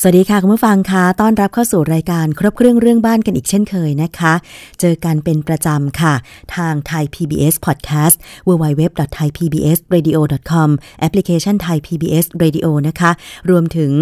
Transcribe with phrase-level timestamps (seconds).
[0.00, 4.34] สวัสดีค่ะคุณผู้ฟังคะต้อนรับเข้าสู่รายการครบเครื่องเรื่องบ้านกันอีกเช่นเคยนะคะ
[4.80, 6.14] เจอกันเป็นประจำค่ะ
[6.56, 8.16] ทางไทย PBS Podcast
[8.48, 10.68] www.thaipbsradio.com
[11.00, 13.10] แอปพลิเคชัน Thai PBS Radio นะคะ
[13.50, 13.92] รวมถึง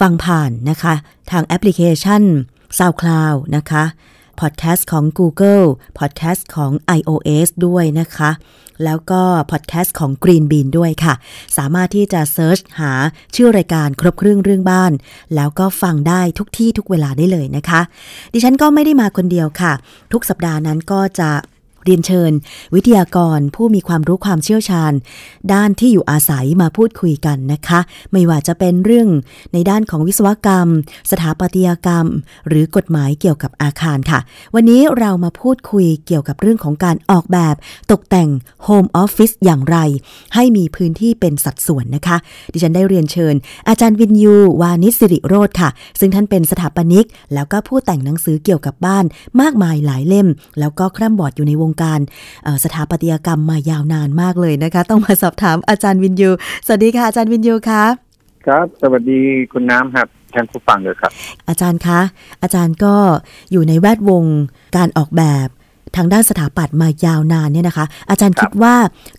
[0.00, 0.94] ฟังผ่านนะคะ
[1.30, 2.22] ทางแอปพลิเคชัน
[2.78, 3.84] SoundCloud นะคะ
[4.40, 5.66] พอดแคสต์ของ Google
[5.98, 8.30] พอดแคสต์ของ iOS ด้วยนะคะ
[8.84, 11.14] แล้วก็พอดแคสต์ของ Green Bean ด้วยค่ะ
[11.56, 12.92] สามารถที่จะ search หา
[13.34, 14.92] ชื่อรายการครบเครื่องเรื่องบ้าน
[15.34, 17.80] แล้วก็ฟังได้ทุกที่ทุกเวลาได้เลยนะคะ
[18.32, 19.72] ดิฉันก็ไม่ได้มาคนเดียวค่ะ
[20.12, 21.30] ทุกสัปดาห์นั้นก็จะ
[21.84, 22.32] เรียนเชิญ
[22.74, 24.92] วิทยากรผู้มีความรู้ความเชี่ยวชาญ
[25.52, 27.80] ด้านที่อยู่อาศัยมาพูดคุยกันนะคะ
[28.12, 29.08] ไม่ว่าจะเป็นเรื่อง
[29.52, 30.68] ในด้านของวิศวกรรม
[31.10, 32.06] สถาปัตยกรรม
[32.48, 34.20] หรือกฎหมายเกี่ยวกับอาคารค่ะ
[34.54, 37.54] วันนี้เรามาพูดคุยเกี่ยวกับเรื่องของการออกแบบ
[37.92, 38.28] ตกแต่ง
[38.64, 39.78] โฮมออฟฟิศอย่างไร
[40.34, 42.16] ให้มีพื้นที่เป็นสัดส่วนนะคะ
[42.52, 43.34] ดิฉันได้เรียนเชิญ
[43.68, 49.04] อาจารย์วินยู วานิสิริโรธค่ะ ซึ่งท่านเป็นสถาปนิก แล้วก็ผู้แต่งหนังสือเกี่ยวกับบ้าน
[49.40, 50.28] มากมายหลายเล่ม
[50.60, 52.00] แล้วก็คร่ำบอดอยู่ในวงการ
[52.64, 56.30] สถาปัตยกรรมมายาวนานมากเลยนะคะ ต้องมาสอบถามอาจารย์วินยู
[56.66, 57.84] สวัสดีค่ะอาจารย์วินยูคะ
[58.46, 59.20] ครับ สวัสดี
[59.52, 61.12] คุณน้ำครับท่านผู้ฟังเลยครับ
[61.48, 62.00] อาจารย์คะ
[62.42, 62.94] อาจารย์ก็
[63.52, 64.24] อยู่ในแวดวง
[64.76, 65.48] การออกแบบ
[65.96, 68.74] ทางด้านสถาปัตย์มายาวนานเนี่ยนะคะ อาจารย์คิดว่า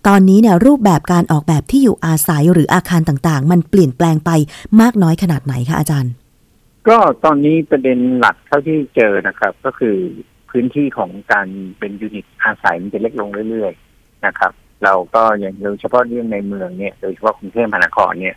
[0.08, 4.30] ตอนนี้เนี่ยรูปแบบการออกแบบที่อยู่อาศัยหรืออาคารต่างๆ มันเปลี่ยนแปลงไป
[4.80, 6.12] มากน้อยขนาดไหนคะอาจารย์
[6.88, 9.96] ก็ตอนนี้ประเด็นหลักเท่าที่เจอนะครับ ก็คือ
[10.56, 14.52] พื้นที่ของการเป็นยูนิตอาศัยมันจะเล็กลงเรื่อยๆนะครับ
[14.84, 18.36] เราก็อย่างโดยเฉพาะเรื่องในเมืองเนี่ยโดยเฉพาะกรุงเทพมหานครเนี่ย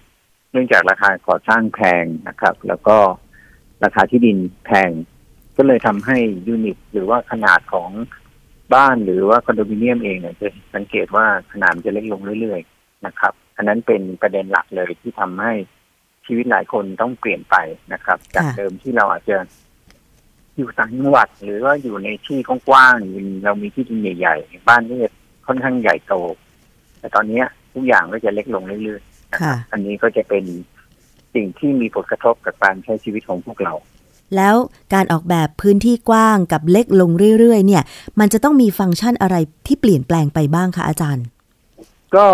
[0.51, 2.97] เนื่องจากราคาก่อสร้างแพงนะครับ แล้วก็
[3.83, 4.89] ราคาที่ดินแพง
[5.57, 6.17] ก็เลยทำให้
[6.47, 7.89] ยูนิต หรือว่าขนาดของ
[8.75, 15.53] บ้านหรือว่าคอนโดมิเนียมเองเนี่ยจะสังเกตว่าขนาดจะเล็กลงเรื่อยๆนะครับ อันนั้นเป็นประเด็นหลักเลยที่ทำให้
[16.25, 17.55] ชีวิตหลายคนต้องเปลี่ยนไป
[17.93, 19.37] นะครับ จากเดิมที่เราอาจจะ
[20.57, 24.99] อยู่ต่างจังหวัด หรือว่าอยู่ในที่กว้างๆเรามีที่ดินใหญ่ๆบ้านนี่
[25.47, 26.13] ค่อนข้างใหญ่โต
[26.99, 27.41] แต่ตอนนี้
[27.73, 30.43] ทุกอย่างก็จะเล็กลงเรื่อยๆนะครับอันนี้ก็จะเป็น
[31.33, 33.73] สิ่งที่มีผลกระทบกับการใช้ชีวิตของพวกเรา
[34.35, 34.55] แล้ว
[34.93, 37.83] การออกแบบพื้นที่กว้างกับเล็กลงเรื่อยๆ เนี่ย
[38.19, 39.35] มันจะต้องมีฟังก์ชันอะไร
[39.67, 41.25] ที่เปลี่ยนแปลงไปบ้างคะอาจารย์
[42.15, 42.25] ก็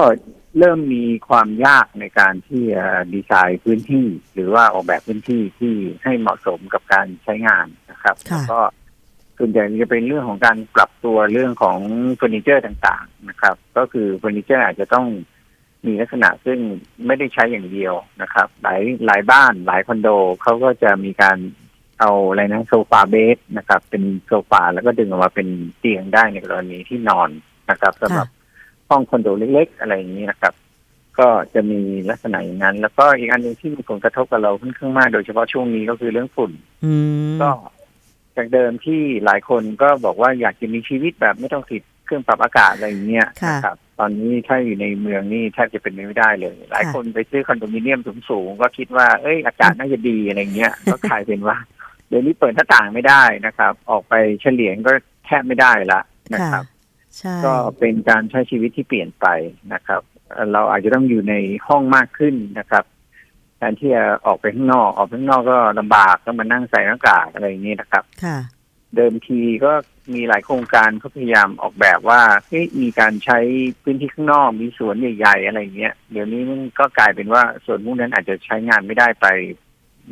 [0.57, 8.59] เริ่มมีความยากในการที่จะดีไซน์พื้นที่ หรือว่าออกแบบพื้นที่ที่ให้เหมาะสมกับการใช้งานนะครับแล้วก็
[9.37, 11.77] ส่วนใหญ่จะเป็นเรื่องของการปรับตัวเรื่องของ
[12.15, 15.07] เฟอร์นิเจอร์ต่างๆนะครับ ก็คือเฟอร์นิเจอร์อาจจะต้อง
[15.85, 16.59] มีลักษณะซึ่ง
[17.05, 20.09] ไม่ได้ใช้อย่างเดียวนะครับ หลายหลายบ้านหลายคอนโด
[20.41, 21.37] เขาก็จะมีการ
[21.99, 25.47] เอาอะไรนะโซฟาเบสนะครับ เป็นโซฟาแล้วก็ดึงออกมาเป็น
[25.79, 27.29] เตียงได้ในกรณีที่นอน
[27.71, 28.27] นะครับสำหรับ
[28.89, 30.53] ห้องคอนโดเล็กๆ อะไรอย่างนี้นะครับ
[31.19, 31.79] ก็จะมี
[32.09, 36.51] ลักษณะอย่างนั้น แล้วก็อีกอันหนึ่งที่มีผลกระทบกับเราค่อนข้างมาก โดยเฉพาะช่วงนี้ก็คือเรื่องฝุ่น
[37.41, 37.49] ก็
[38.37, 47.99] จากเดิมที่หลายคนก็บอกว่าอยากจะมีชีวิตแบบไม่ต้องติดเครื่องปรับอากาศอะไรอย่างเงี้ยนะครับ ตอนนี้ถ้าอยู่ในเมืองนี่แทบจะเป็นไม่ได้เลย หลายคนไปซื้อคอนโดมิเนียม
[48.29, 51.57] สูงๆก็คิดว่าเอ้ยอากาศน่าจะดีอะไรเงี้ยก็กลายเป็นว่า
[52.07, 54.93] เดี๋ยวนี้เปิดหน้าต่างไม่ได้นะครับ ออกไปเฉลี่ยก็
[55.25, 56.01] แทบไม่ได้ละ
[56.33, 56.63] นะครับ
[57.45, 59.27] ก็เป็นการใช้ชีวิตที่เปลี่ยนไป
[59.73, 60.01] นะครับ
[60.53, 61.35] เราอาจจะต้องอยู่ใน
[61.67, 62.83] ห้องมากขึ้นนะครับ
[63.57, 68.37] แทนที่จะออกไปข้างนอก ออกไปข้างนอกก็ลำบากต้องมานั่งใส่หน้ากากอะไรอย่างนี้นะครับ ค่ะ
[68.95, 69.71] เดิมทีก็
[70.13, 73.39] มีหลายโครงการเขาพยายามออกแบบว่าเฮ้ยมีการใช้
[73.83, 79.27] พื้นที่ข้างนอกมีสวนใหญ่ๆอะไรเงี้ยเดี๋ยวนี้มันก็กลายเป็นว่าส่วนพวกนั้นอาจจะใช้งานไม่ได้ไป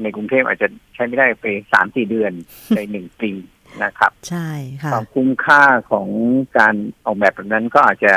[0.02, 2.32] ในกรุงเทพอาจจะใช้ไม่ได้ไปสามสี่เดือน
[2.76, 3.32] ในหนึ่งปี
[3.84, 4.50] นะครับ ใช่
[4.84, 6.08] ค่ะความคุ้มค่าของ
[6.58, 6.76] การ
[7.06, 8.14] ออกแบบแบบนั้นก็อาจจะ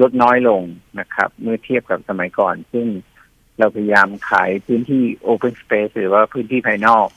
[0.00, 0.62] ลดน้อยลง
[1.00, 2.86] นะครับ เมื่อเทียบกับสมัยก่อน ซึ่ง
[3.58, 7.08] เราพยายามขายพื้นที่ Open Space หรือว่าพื้นที่ภายนอก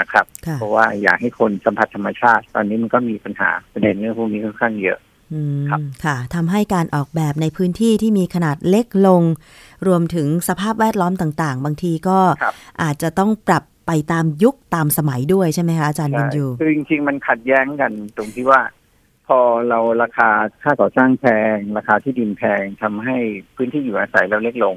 [0.00, 0.26] นะครับ
[0.58, 4.98] เพราะว่าอยากให้คนสัมผัสธรรมชาติ ตอนนี้มันก็มีปัญหาประเด็นเรื่องพวกนี้ค่อนข้างเยอะ
[5.70, 9.22] ครับค่ะทำให้การออกแบบในพื้นที่ที่มีขนาดเล็กลง
[9.86, 12.18] รวมถึงสภาพแวดล้อมต่าง ๆ บางทีก็
[12.82, 18.60] อาจจะต้องปรับ ไปตามยุคตามสมัยด้วยใช่ไหมคะอาจารย์วินยูคือจริงๆ มันขัดแย้งกันตรงที่ว่า
[19.26, 19.38] พอ
[19.68, 20.30] เราราคา
[20.62, 23.16] ค่าก่อสร้างแพง ราคาที่ดินแพงทำให้
[23.56, 24.76] พื้นที่อยู่อาศัยเราเล็กลง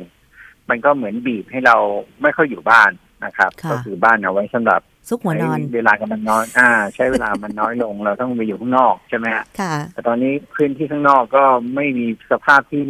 [0.70, 1.78] มันก็เหมือนบีบให้เรา
[2.22, 2.92] ไม่ค่อยอยู่บ้าน
[3.26, 9.28] นะครับ ก็คือบ้านเอาไว้สำหรับซุกหัวนอนเวลากับมันน้อยอ่า ใช้เวลามันน้อยลง เราต้องไปอยู่ข้างนอกใช่ไหม
[9.60, 11.44] ค่ะแต่ตอนนี้พื้นที่ข้างนอกก็
[11.76, 12.84] ไม่มีสภาพที่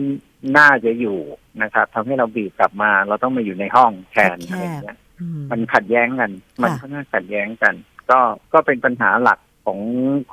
[0.58, 1.20] น่าจะอยู่
[1.62, 5.07] นะครับทำให้เราบีบกลับมา เราต้องมาอยู่ในห้องแทนแคบอะไรเงี้ยอื
[5.40, 6.32] มมันขัดแย้งกัน
[6.62, 7.74] มันค่ะค่อนข้างขัดแย้งกัน
[8.10, 8.20] ก็
[8.54, 9.80] ก็เป็นปัญหาหลักของ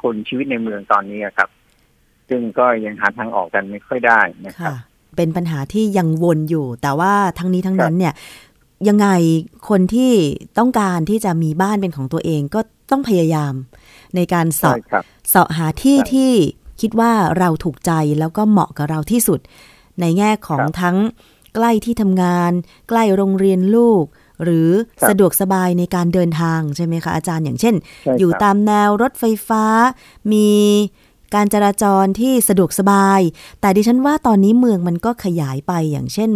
[0.03, 1.49] คนชีวิตในเมืองตอนนี้อะครับ
[2.29, 4.77] ซึ่งก็ยังหาทางออกกันไม่ค่อยได้นะครับค่ะ
[5.17, 8.15] เป็นปัญหาที่ยังวนอยู่ แต่ว่าทั้งนี้ทั้งครับนั้นเนี่ย
[8.89, 9.09] ยังไง
[9.69, 10.13] คนที่
[10.59, 12.61] ต้องการที่จะมีบ้านเป็นของตัวเองก็
[12.91, 13.55] ต้องพยายาม
[14.17, 16.33] ในการเสาะใช่ครับเสาะหาที่ใช่ที่
[16.81, 19.41] คิดว่าเราถูกใจแล้วก็เหมาะกับเราที่สุด
[20.01, 20.97] ในแง่ของครับทั้ง
[21.55, 22.53] ใกล้ที่ทำงาน
[22.89, 24.05] ใกล้โรงเรียนลูก
[24.43, 24.71] หรือ
[25.01, 29.65] ครับสะดวกสบายในการเดินทางใช่ไหมคะอาจารย์อย่างเช่นใช่อยู่ครับตามแนวรถไฟฟ้า
[30.33, 30.49] มี
[31.35, 33.21] การจราจรที่สะดวกสบาย
[33.61, 36.31] แต่ดิฉันว่าตอนนี้เมืองมันก็ขยายไปอย่างเช่น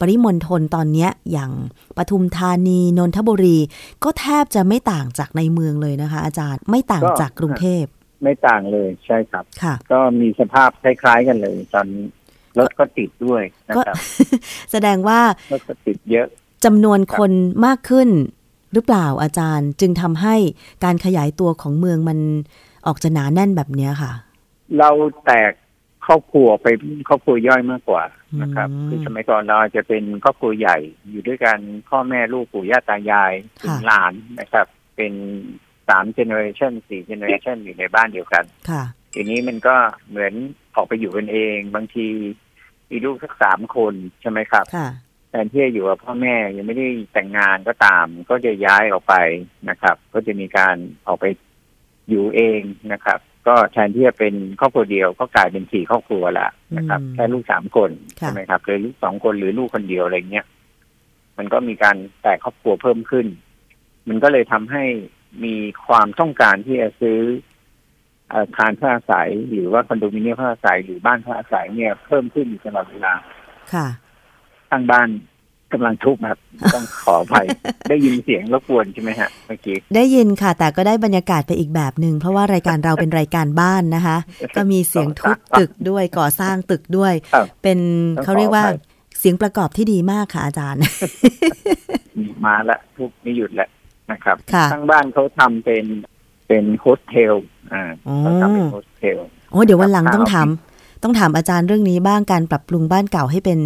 [0.00, 1.50] ปริมณฑลตอนเนี้ยอย่าง
[1.96, 3.58] ปทุมธานีนนทบุรี
[4.04, 7.84] ก็แทบจะไม่ต่างจากในเมืองเลยนะคะ อาจารย์ไม่ต่างก็จากกรุงเทพ
[8.22, 12.04] ไม่ต่างเลยใช่ครับค่ะก็มีสภาพคล้ายๆกันเลย ตอนนี้
[12.58, 13.96] รถก็ติดด้วยนะครับ
[14.72, 15.20] แสดงว่า
[15.52, 16.28] รถก็ติดเยอะ
[16.64, 17.32] จำนวนคน
[17.66, 18.08] มากขึ้น
[18.72, 20.34] หรือเปล่าอาจารย์ จึงทำให้
[20.84, 22.18] การขยายตัวของเมืองมัน
[22.86, 24.12] ออกจะหนาแน่นแบบเนี้ยค่ะ
[24.78, 24.90] เรา
[25.24, 25.52] แตก
[26.06, 26.66] ครอบครัวไป
[27.08, 28.02] ครอบครัวย่อยมากกว่า
[28.42, 30.78] นะครับอืมคือสมัยก่อนเราอาจจะเป็นครอบครัวใหญ่
[31.10, 31.58] อยู่ด้วยกัน
[31.88, 33.32] พ่อแม่ลูกปู่ย่าตายาย
[33.62, 34.66] ถึงหลานนะครับ
[34.96, 35.12] เป็น
[35.88, 38.82] สาม generation สี่ generation อยู่ในบ้านเดียวกันค่ะ
[39.14, 39.76] ทีนี้มันก็
[40.08, 40.32] เหมือน
[40.74, 42.06] ออกไปอยู่กันเอง บางที
[42.90, 44.88] มีลูกสักสามคนใช่ไหมครับค่ะ
[45.30, 49.14] แทนที่จะอยู่กับพ่อแม่ยังไม่ได้แต่งงานก็ตาม ก็จะย้ายออกไป
[49.70, 50.76] นะครับ ก็จะมีการ
[51.06, 51.26] ออกไป
[52.08, 52.60] อยู่เอง
[52.92, 57.90] นะครับ ก็แทนที่จะเป็นครอบครัวเดียวก็กลายเป็นสี่ครอบครัวละนะครับอืมแค่ลูกสามคน
[58.20, 60.46] ค่ะใช่ไหมครับหรือลูกสองคนหรือลูกคนเดียวอะไรเงี้ย
[61.38, 63.26] มันก็มีการแตกครอบครัวเพิ่มขึ้น
[64.08, 64.84] มันก็เลยทำให้
[65.44, 65.54] มี
[65.86, 67.20] ความต้องการที่จะซื้อ
[68.34, 73.14] อาคารพักอาศัยหรือว่าคอนโดมิเนียมพักอาศัยหรือบ้านพักอาศัยเนี่ยเพิ่มขึ้นอยู่ตลอดเวลา
[73.74, 73.86] ค่ะ
[74.70, 75.08] ข้างบ้าน
[75.72, 76.38] กำลังทุบครับ
[76.74, 77.46] ต้องขออภัย
[77.90, 84.16] ได้ยินเสียงรบกวนใช่ไหมฮะเมื่อกี้ได้ยินค่ะ แต่ก็ได้บรรยากาศไปอีกแบบหนึ่งเพราะว่ารายการเราเป็นรายการบ้านนะคะ
[84.56, 87.78] ก็มีเสียงทุบตึกด้วยก่อสร้างตึกด้วยครับเป็น
[88.16, 90.82] ต้องเขาเรียกว่าขออภัยเสียงประกอบที่ดีมากค่ะอาจารย์
[92.44, 93.68] มาละทุบไม่หยุดแล้ว
[94.10, 95.84] นะครับค่ะข้างบ้านเขาทำเป็น
[96.48, 97.34] เป็นโฮสเทล
[97.72, 99.18] อ่าอ๋อเขาทำเป็นโฮสเทล
[99.50, 100.48] โอ้เดี๋ยววันหลังครับต้องถาม
[101.02, 103.58] ต้องถามอาจารย์เรื่องนี้บ้างการปรับปรุงบ้านเก่าให้เป็น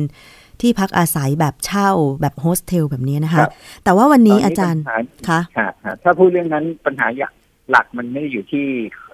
[0.63, 3.53] ที่พักอาศัยแบบเช่าแบบโฮสเทลแบบนี้นะคะครับ
[3.85, 7.07] แต่ว่าวันนี้ตนอาจารย์ปัญหคะค่ะฮะถ้าพูดเรื่องนั้นปัญหา
[7.71, 8.67] หลักมันไม่ได้อยู่ที่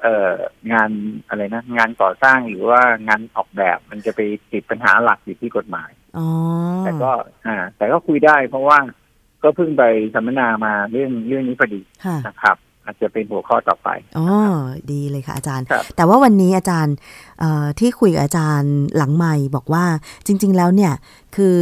[0.03, 0.35] เอ่อ
[0.73, 0.91] งาน
[1.29, 4.21] อะไรนะ งานก่อสร้างหรือว่างานออกแบบมันจะไป
[4.53, 6.29] ติดปัญหาหลักอยู่ที่กฎหมายอ๋อ
[6.85, 7.11] แต่ก็
[7.47, 8.79] อ่า แต่ก็คุยได้เพราะว่า
[9.43, 9.85] ก็เพิ่งไป
[10.15, 12.57] สัมมนามาเรื่องเรื่องนี้พอดีค่ะนะครับ
[12.89, 13.89] อาจจะเป็นหัวข้อต่อไป
[14.19, 14.27] อ๋อ
[14.93, 16.95] ดีเลยค่ะอาจารย์ครับแต่ว่าวันนี้อาจารย์
[17.41, 19.87] เอ่อที่คุยกับอาจารย์หลังใหม่บอกว่า
[20.27, 20.93] จริง ๆ แล้วเนี่ย
[21.37, 21.59] คือ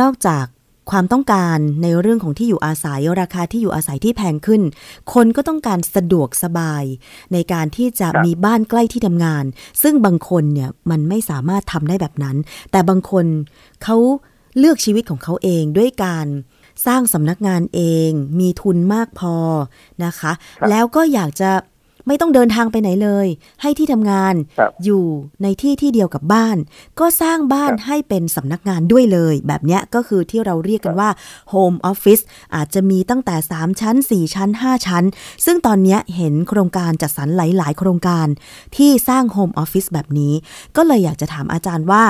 [0.00, 0.44] นอกจาก
[0.90, 4.62] ความต้องการในเรื่องของที่อยู่อาศัยราคาที่อยู่อาศัยที่แพงขึ้น
[5.14, 6.84] คนก็ต้องการสะดวกสบาย
[7.32, 9.44] ในการที่จะครับมีบ้านใกล้ที่ทำงาน
[9.82, 12.36] ซึ่งบางคนเนี่ยมันไม่สามารถทำได้แบบนั้น
[12.70, 13.26] แต่บางคน
[13.84, 13.96] เขา
[14.58, 16.26] เลือกชีวิตของเขาเองด้วยการ
[16.86, 19.36] สร้างสำนักงานเอง มีทุนมากพอ
[20.04, 21.50] นะคะครับแล้วก็อยากจะ
[22.10, 23.26] ไม่ต้องเดินทางไปไหนเลย
[23.62, 25.04] ให้ที่ทำงานครับอยู่
[25.42, 26.56] ในที่ที่เดียวกับบ้าน
[27.00, 31.10] ก็สร้างบ้านครับให้เป็นสำนักงานด้วยเลย แบบเนี้ยก็คือที่เราเรียกกันว่า
[31.52, 32.22] Home Office
[32.54, 35.04] อาจจะมีตั้งแต่ 3 ชั้น 4 ชั้น 5 ชั้น
[35.44, 38.26] ซึ่งตอนเนี้ยเห็นโครงการจัดสรรหลาย ๆ โครงการ
[38.76, 40.34] ที่สร้าง Home Office แบบนี้
[40.76, 42.04] ก็เลยอยากจะถามอาจารย์ว่า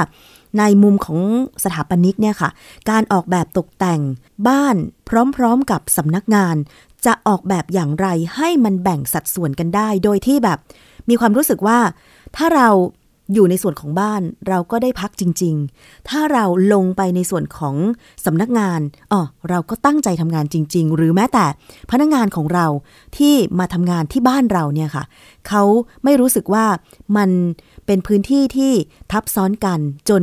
[0.58, 1.20] ในมุมของ
[1.64, 2.50] สถาปนิกเนี่ยค่ะ
[2.90, 4.00] การออกแบบตกแต่ง
[4.48, 4.76] บ้าน
[5.36, 6.56] พร้อมๆกับสำนักงาน
[7.06, 10.58] จะออกแบบอย่างไรให้มันแบ่งสัดส่วนกันได้ โดยที่แบบ
[11.08, 11.78] มีความรู้สึกว่า
[12.36, 12.68] ถ้าเรา
[13.34, 17.76] อยู่ในส่วนของบ้านเราก็ได้พักจริง ๆ ถ้าเราลงไปในส่วนของ
[18.24, 18.80] สำนักงาน
[19.12, 21.46] อ๋อเราก็ตั้งใจทำงานจริง ๆ หรือแม้แต่
[21.90, 22.66] พนักงานของเรา
[23.16, 25.04] ที่มาทำงานที่บ้านเราเนี่ยค่ะ
[25.48, 25.62] เขา
[26.04, 26.64] ไม่รู้สึกว่า
[27.16, 27.30] มัน
[27.88, 28.72] เป็นพื้นที่ที่
[29.12, 30.22] ทับซ้อนกันจน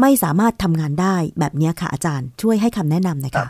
[0.00, 3.48] ไม่สามารถทำงานได้แบบนี้ค่ะอาจารย์ช่วยให้คำแนะนำหน่อยค่ะ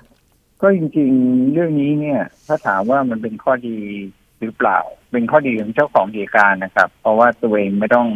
[0.60, 3.78] ก็จริงๆ เรื่องนี้เนี่ย ถ้าถามว่ามันเป็นข้อดี
[4.40, 4.78] หรือเปล่า
[5.12, 8.08] เป็นข้อดีของเจ้าของกิจการนะครับ เพราะว่าตัวเองไม่ต้อง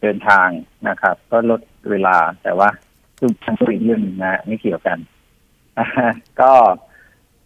[0.00, 0.48] เดินทาง
[0.88, 2.68] นะครับ ก็ลดเวลาแต่ว่า
[3.18, 4.98] ทุกทางตัวอีกเรื่องหนึงนะไม่เกี่ยวกัน
[6.40, 6.52] ก็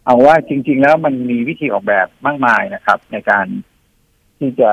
[0.05, 3.45] เอาว่าจริง ๆ แล้วมันมีวิธีออกแบบมากมายนะครับ ในการ
[4.37, 4.71] ที่จะ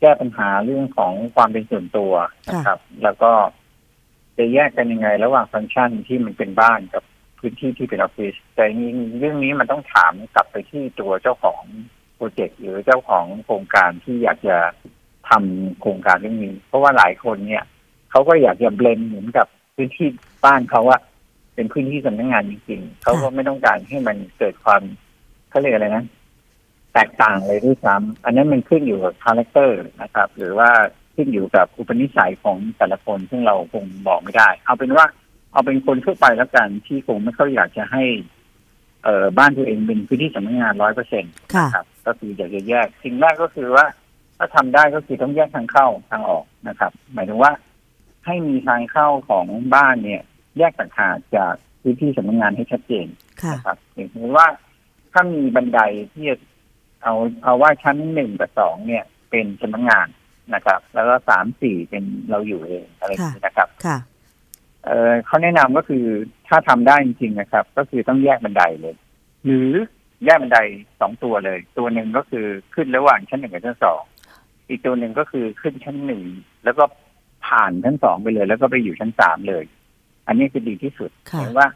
[0.00, 2.12] แก้ปัญหาเรื่องของความเป็นส่วนตัว
[2.48, 3.32] นะครับ แล้วก็
[4.38, 7.02] จะแยกกันยังไง ระหว่างฟังก์ชันที่มันเป็นบ้านกับ
[7.38, 11.62] พื้นที่ที่เป็นออฟฟิศแต่จริงๆเรื่องนี้มันต้องถามกลับไปที่ตัวเจ้าของ
[12.16, 14.56] โปรเจกต์หรือเจ้าของโครงการที่อยากจะ
[15.28, 17.64] ทำโครงการเรื่องนี้ เพราะว่าหลายคนเนี่ย
[18.10, 20.08] เขาก็อยากจะเบลนเหมือนกับพื้นที่
[20.44, 21.00] บ้านเขาอะ
[21.54, 24.82] เป็นพื้นที่สำนักงานจริงๆเขาก็ไม่ต้องการให้มันเกิดความ
[25.50, 26.04] เขาเรียกอะไรนะ
[26.96, 30.70] แตกต่างเลยด้วยซ้ำอันนั้นมันขึ้นอยู่กับ character นะครับ หรือว่า
[31.14, 35.06] ขึ้นอยู่กับอุปนิสัยของแต่ละคน ซึ่งเราคงบอกไม่ได้ เอาเป็นว่า
[35.52, 38.04] เอาเป็นคนทั่วไปแล้วกันที่คงไม่ค่อยอยากจะให้
[39.04, 43.86] เอ่อบ้านตัวเองเป็นพื้นที่สำนักงานร้อยเปอร์เซ็นต์ค่ะครับ ก็คืออยากจะแยกสิ่งแรกก็คือว่า
[44.38, 47.52] ถ้าทำได้ก็คือต้องแยกทางเข้าทางออกนะครับ หมายถึงว่า
[48.26, 50.22] ให้มีทางเข้าของบ้านเนี่ย
[50.58, 53.06] แยกต่างหากจากพื้นที่สำนักงานให้ชัดเจน
[53.42, 54.48] ค่ะนะครับอย่างสมมติว่า
[55.12, 55.80] ถ้ามีบันได
[56.12, 56.36] ที่จะ
[57.06, 60.06] เอาเอาว่าชั้นหนึ่งกับสองเนี่ย เป็นสำนักงาน
[60.54, 63.98] นะครับ แล้วก็สามสี่เป็นเราอยู่เองอะไรอย่างนี้นะครับค่ะ
[64.84, 66.04] เออเขาแนะนำก็คือ
[66.48, 68.94] ถ้าทำได้จริงๆนะครับ ก็คือต้องแยกบันไดเลย
[69.44, 69.68] หรือ
[70.24, 70.58] แยกบันได
[71.00, 74.02] สองตัวเลย ตัวหนึ่งก็คือขึ้นระหว่างชั้นหนึ่งกับชั้นสอง
[74.68, 76.22] อีกตัวหนึ่งก็คือขึ้นชั้นหนึ่ง
[76.64, 76.84] แล้วก็
[77.46, 79.64] ผ่านชั้นสองไปเลย แล้วก็ไปอยู่ชั้นสามเลย
[80.26, 81.68] อันนี้คือดีที่สุดค่ะเห็นว่า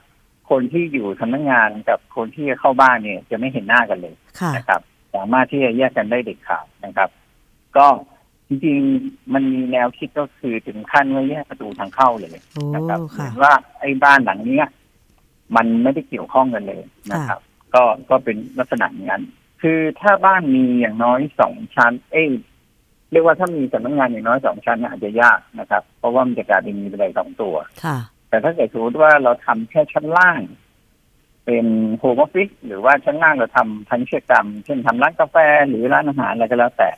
[0.51, 4.81] คนที่อยู่สำนักงานกับคนที่จะเข้าบ้านเนี่ย จะไม่เห็นหน้ากันเลยค่ะนะครับ
[5.15, 7.11] สามารถที่จะแยกกันได้เด็ดขาดนะครับ
[7.77, 7.87] ก็
[8.49, 14.69] จริงๆมันมีแนวคิดก็คือถึงขั้นว่าแยกประตูทางเข้าเลยโอ้นะครับค่ะเห็นว่าไอ้บ้านหลังเนี้ย
[15.57, 17.41] มันไม่ได้เกี่ยวข้องกันเลยนะครับ
[17.75, 19.23] ก็ก็เป็นลักษณะอย่างนั้น
[19.63, 22.29] คือถ้าบ้านมีอย่างน้อยสองชั้น เอ้ย
[23.13, 27.99] เรียกว่าถ้ามีสำนักงานอย่างน้อยสองชั้นน่ะอาจจะยากนะครับ เพราะว่ามันจะกลายเป็นมีบันไดสองตัวค่ะ
[28.29, 30.41] แต่ถ้าเกิดสมมติว่าเราทำแค่ชั้นล่าง
[31.51, 35.37] เป็นโฮมออฟฟิศหรือว่าชั้นล่างเราทำพันธุกรรม เช่นทำร้านกาแฟ
[35.69, 36.91] หรือร้านอาหารอะไรก็แล้วแต่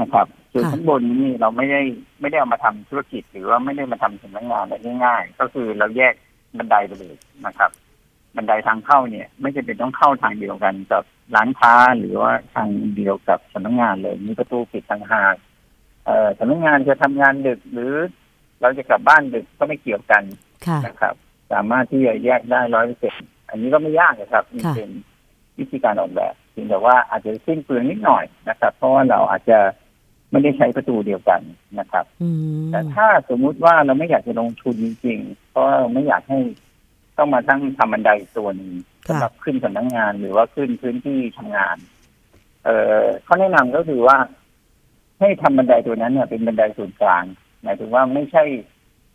[0.00, 1.80] นะครับส่วนค่ะชั้นบนนี่เราไม่ได้
[2.20, 4.74] ไม่ได้เอามาทำธุรกิจ หรือว่าไม่ได้มาทำสำนักงานอะไร
[5.04, 6.14] ง่าย ๆ ก็คือเราแยก
[6.58, 7.14] บันไดไปเลย
[7.46, 7.70] นะครับ
[8.36, 15.34] บันไดทางเข้าเนี่ย ไม่จำเป็นต้องเข้าทางเดียวกันกับร้านค้าหรือว่าทางเดียวกับสำนักงานเลย มีประตูปิดทางหาก
[16.06, 17.92] เอ่อสำนักงานจะทำงานดึกหรือ
[18.60, 20.22] เราจะกลับบ้านดึกก็ไม่เกี่ยวกัน
[20.66, 21.14] ค่ะนะครับ
[21.52, 23.14] สามารถที่จะแยกได้ร้อยเปอร์เซ็น
[23.52, 24.90] อันนี้ก็ไม่ยากนะครับนี่ค่ะเป็น
[25.58, 29.58] วิธีการออกแบบเพียงแต่ว่าอาจจะสิ้นเปลืองนิดหน่อยนะครับ เพราะว่าเราอาจจะ
[30.30, 31.40] ไม่ได้ใช้ประตูเดียวกัน
[31.78, 32.28] นะครับอื
[32.60, 36.40] มแต่ถ้าสมมุติว่าเราไม่อยากจะลงทุนจริงๆ เพราะว่าเราไม่อยากให้
[37.18, 38.72] ต้องมาตั้งทำบันไดตัวหนึง
[39.08, 41.76] ค่ะสำหรับขึ้นสำนักงานหรือว่าขึ้นพื้นที่ทำงาน
[42.64, 44.16] เอ่อข้อแนะนำก็คือว่า
[45.20, 47.24] ให้ทำบันไดตัวนั้นเนี่ยเป็นบันไดศูนย์กลาง
[47.62, 48.44] หมายถึงว่าไม่ใช่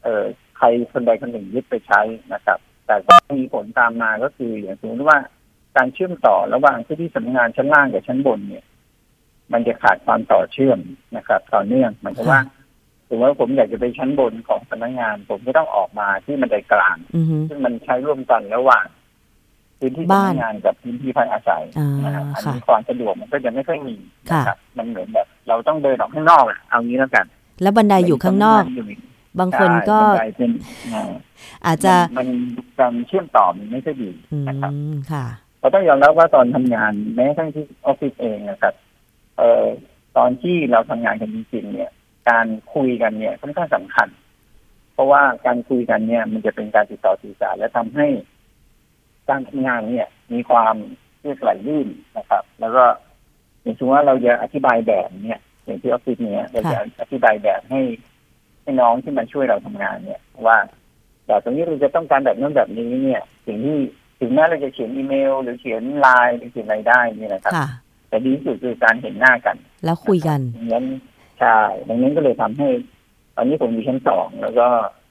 [0.03, 0.23] เอ่อ
[0.57, 2.01] ใครคนใดคนหนึ่งยึดไปใช้
[2.33, 5.17] นะครับ แต่ก็มีผลตามมาก็คืออย่างสมมติว่า
[5.77, 8.65] การเชื่อมต่อระหว่างพื้นที่สำนักงานชั้นล่างกับชั้นบนเนี่ย
[9.53, 10.79] มันจะขาดความต่อเชื่อม
[11.17, 12.41] นะครับ ต่อเนื่องหมายถึงว่า
[13.07, 18.85] สมมติว่าผมอยากจะไปชั้นบนของสำนักงาน ผมก็ต้องออกมาที่บันไดกลางอือฮึซึ่งมันใช้ร่วมกันระหว่าง
[19.79, 23.95] พื้นที่บ้าสำนนักงานกับพื้นที่พักอาศัยอ่านะครับอันค่ะนี้ความสะดวกมันก็จะไม่ค่อยมี
[24.31, 27.25] ค่ะนะครับมันเหมือนแบบ เราต้องเดินออกข้างนอกอะเอางี้แล้วกัน
[27.61, 28.63] แล้วบันไดอยู่ข้างนอก
[29.39, 30.51] บางคนก็ใช่บันไดเป็น
[30.93, 31.11] อ่า
[31.65, 35.25] อาจจะมันมันการเชื่อมต่อมันไม่ค่อยดีอืนะครับมค่ะ
[35.59, 38.73] เราต้องยอมรับว่าตอนทำงานแม้กระทั่งที่ออฟฟิศเองนะครับ
[39.37, 39.65] เอ่อ
[40.17, 41.91] ตอนที่เราทำงานกันจริงๆเนี่ย
[42.29, 44.07] การคุยกันเนี่ยค่อนข้างสำคัญ
[44.93, 48.07] เพราะว่าการคุยกันเนี่ย มันจะเป็นการติดต่อสื่อสารและทำให้
[49.29, 50.75] การทำงานเนี่ย มีความ
[51.21, 52.83] เรียกไหลลื่นนะครับ แล้วก็
[53.61, 57.81] อย่างเช่นว่าเราจะอธิบายแบบเนี่ยอย่างที่ออฟฟิศเนี่ยเราจะอธิบายแบบให้
[58.67, 60.57] ให้น้องที่มาช่วยเราทำงานเนี่ย ว่า
[61.27, 63.77] แบบตรงนี้เราจะต้องการแบบนั้นแบบนี้เนี่ย สิ่งที่
[64.19, 67.67] ถึงแม้เราจะเขียนอีเมล หรือเขียนไลน์หรือเขียนอะไรได้เนี่ยนะครับค่ะ
[68.09, 69.55] แต่ดีที่สุดคือการเห็นหน้ากัน
[69.85, 70.85] แล้วคุยกันดังนั้น
[71.39, 71.57] ใช่
[71.89, 72.69] ดังนั้นก็เลยทำให้
[73.35, 74.67] ตอนนี้ผมอยู่ชั้นสองแล้วก็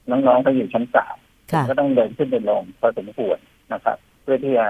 [0.09, 1.17] น้องๆก็อยู่ชั้นสาม
[1.51, 3.37] ค่ะก็ต้องเดินขึ้นเดินลงพอสมควร
[3.73, 4.67] นะครับ เพื่อที่จะ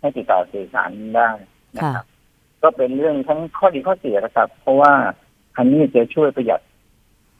[0.00, 1.30] ให้ติดต่อสื่อสารได้
[1.76, 2.06] นะครับ
[2.62, 4.92] ก็เป็นเรื่องทั้งข้อดีข้อเสียนะครับ เพราะว่า
[5.56, 6.60] อันนี้จะช่วยประหยัด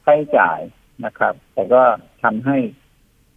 [0.03, 0.59] ค่าใช้จ่าย
[1.05, 1.81] นะครับ แต่ก็
[2.23, 2.57] ทำให้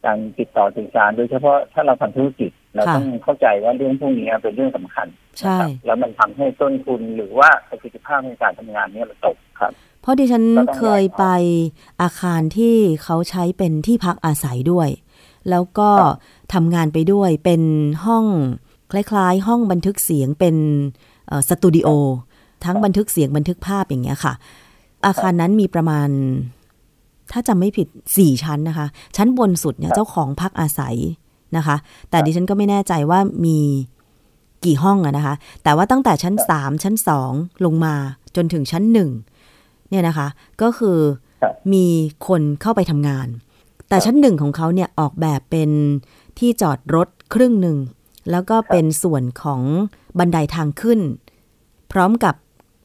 [0.04, 5.06] การติดต่อสื่อสารโดยเฉพาะถ้าเราทำธุรกิจเราค่ะต้องเข้าใจว่าเรื่องพวกนี้เป็นเรื่องสำคัญ
[5.40, 11.26] ใช่นะครับแล้วมันทำให้ต้นทุนหรือว่าประสิทธิภาพในการทำงานเนี่ยมันตกครับ เพราะดิฉันก็ต้องเคยไป
[12.02, 14.88] อาคารที่เขาใช้เป็นที่พักอาศัยด้วย
[15.50, 16.16] แล้วก็ครับ
[16.54, 17.62] ทำงานไปด้วยเป็น
[18.04, 18.26] ห้อง
[18.92, 20.56] คล้ายๆ ห้องบันทึกเสียงเป็น
[21.28, 21.88] เอ่อสตูดิโอ
[22.64, 24.34] ทั้งบันทึกเสียงบันทึกภาพอย่างเงี้ยค่ะ
[25.06, 26.08] อาคารนั้นมีประมาณ
[27.32, 30.96] ถ้าจำไม่ผิดสี่ชั้นนะคะ ชั้นบนสุดเนี่ยครับเจ้าของพักอาศัย
[31.56, 31.76] นะคะ
[32.10, 33.58] แต่ครับดิฉันก็ไม่แน่ใจว่ามี
[34.64, 37.32] กี่ห้องอะนะคะ แต่ว่าตั้งแต่ชั้นสามชั้นสอง
[37.64, 37.94] ลงมา
[38.36, 39.10] จนถึงชั้นหนึ่ง
[39.90, 40.28] เนี่ยนะคะ
[40.62, 40.98] ก็คือ
[41.42, 41.86] ครับมี
[42.28, 43.28] คนเข้าไปทำงาน
[43.88, 45.70] แต่ชั้นหนึ่งของเขาเนี่ยออกแบบเป็น
[46.38, 47.78] ที่จอดรถครึ่งหนึ่ง
[48.30, 49.62] แล้วก็เป็นส่วนของ
[50.18, 51.00] บันไดทางขึ้น
[51.92, 52.34] พร้อมกับ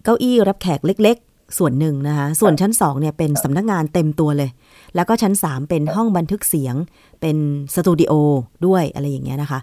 [0.04, 1.18] เก้าอี้รับแขกเล็ก
[1.58, 4.50] ส่วนหนึ่งนะคะส่วนชั้นสองเนี่ยเป็นสำนักงานเต็มตัวเลย
[4.96, 6.76] แล้วก็ชั้นสามเป็นห้องบันทึกเสียง
[7.22, 7.38] เป็น
[7.76, 8.14] สตูดิโอ
[8.66, 9.60] ด้วยอะไรอย่างเงี้ยนะคะ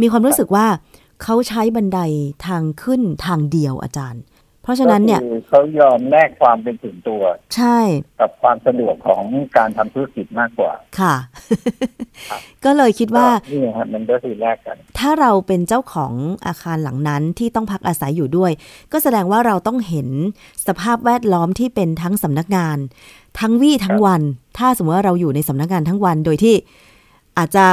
[0.00, 0.66] มีความรู้สึกว่า
[1.22, 2.00] เขาใช้บันได
[2.46, 4.37] ทางขึ้นทางเดียวอาจารย์เพ
[4.68, 7.22] ราะฉะนั้นเนี่ยก็คือเขายอมแลกความเป็นส่วนตัว
[7.56, 7.78] ใช่
[8.20, 9.22] กับความสะดวกของ
[9.56, 11.14] การทำธุรกิจมากกว่า ค่ะ
[12.28, 16.12] ครับก็เลยคิดว่านี่ครับมันก็คือแลกกัน ถ้าเราเป็นเจ้าของ
[16.46, 18.52] อาคารหลังนั้นที่ต้องพักอาศัยอยู่ด้วย
[18.92, 20.08] ก็แสดงว่าเราต้องเห็น
[20.66, 22.78] สภาพแวดล้อมที่เป็นทั้งสำนักงาน
[23.40, 24.22] ทั้งวี่ทั้งวัน
[24.58, 26.54] ถ้าสมมติว่าเราอยู่ในสำนักงานทั้งวันโดยที่
[27.38, 27.64] อาจจะ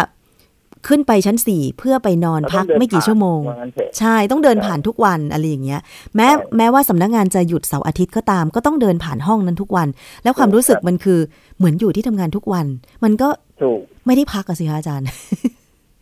[0.87, 5.81] ขึ้นไปชั้นสี่เพื่อไปนอนพักไม่กี่ชั่วโมงว่างั้นเถอะใช่ต้องเดินผ่านทุกวันอะไรอย่างเงี้ย
[6.15, 9.87] แม้ใช่แม้ว่าสำนักงานจะหยุดเสาร์อาทิตย์ก็ตาม ก็ต้องเดินผ่านห้องนั้นทุกวัน
[10.23, 11.19] แล้วความรู้สึกครับมันคือ
[11.57, 12.65] เหมือนอยู่ที่ทำงานทุกวัน
[13.03, 13.29] มันก็
[13.61, 15.07] ถูกไม่ได้พักอะสิคะอาจารย์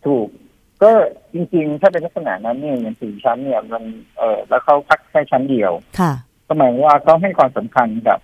[0.06, 0.26] ถูก
[0.82, 0.90] ก็
[1.34, 3.82] จริงๆ ถ้าเป็นลักษณะนั้นเนี่ยอย่างสี่ชั้นเนี่ยมัน
[4.18, 6.12] เออแล้วเขาพักแค่ชั้นเดียวค่ะ
[6.46, 8.18] ก็หมายว่าเขาให้ความสำคัญกับ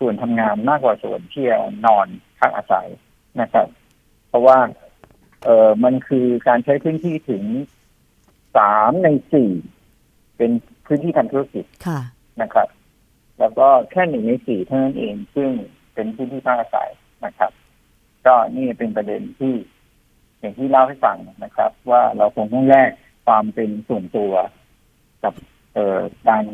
[0.00, 2.06] ส่วนทำงานมากกว่าส่วนที่จะนอน
[2.40, 2.88] พักอาศัย
[3.40, 3.66] นะครับ
[4.28, 4.58] เพราะว่า
[5.44, 7.44] เออมันคือการใช้พื้นที่ถึง
[8.56, 9.50] สามในสี่
[10.36, 10.50] เป็น
[10.86, 12.00] พื้นที่ทำธุรกิจค่ะ
[12.42, 12.68] นะครับ
[13.38, 15.50] แล้วก็แค่หนึ่งในสี่เท่านั้นเอง ซึ่ง
[15.94, 16.90] เป็นพื้นที่พักอาศัย
[17.24, 17.52] นะครับ
[18.26, 19.54] ก็นี่เป็นประเด็นที่
[20.40, 22.90] อย่างที่เล่าให้ฟังนะครับ ว่าเราคงต้องแลก
[23.26, 24.32] ความเป็นส่วนตัว
[25.22, 25.34] กับ
[25.74, 26.44] เอ่อการ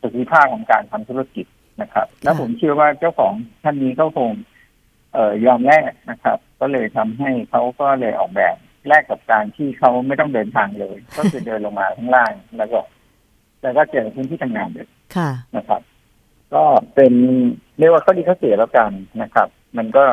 [0.00, 1.46] ประสิทธิภาพของการทำธุรกิจ
[1.82, 3.32] นะครับ แล้วผมเชื่อว่าเจ้าของ
[3.62, 4.30] ท่านนี้ก็คง
[5.14, 8.56] เอ่อยอมแลกนะครับ ก็เลยทำให้เขาก็เลยออกแบบ
[8.88, 12.80] แลกกับการที่เขาไม่ต้องเดินทางเลย ก็คือเดินลงมาข้างล่างแล้วก็
[13.62, 15.80] แล้วก็เจอพื้นที่ทำงานเลยค่ะนะครับ
[16.54, 17.12] ก็เป็น
[17.78, 18.90] เรียกว่าข้อดีข้อเสียแล้วกัน
[19.22, 20.04] นะครับ มันก็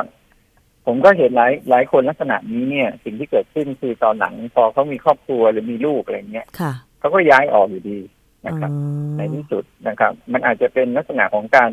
[0.86, 8.00] ผมก็เห็นหลายหลายคนลักษณะนี้เนี่ย สิ่งที่เกิดขึ้นคือตอนหลังพอเขามีครอบครัวหรือมีลูกอะไรเงี้ยค่ะเขาก็ย้ายออกอยู่ดี
[8.48, 8.78] นะครับอ๋
[9.10, 11.70] อในที่สุดนะครับ มันอาจจะเป็นลักษณะของการ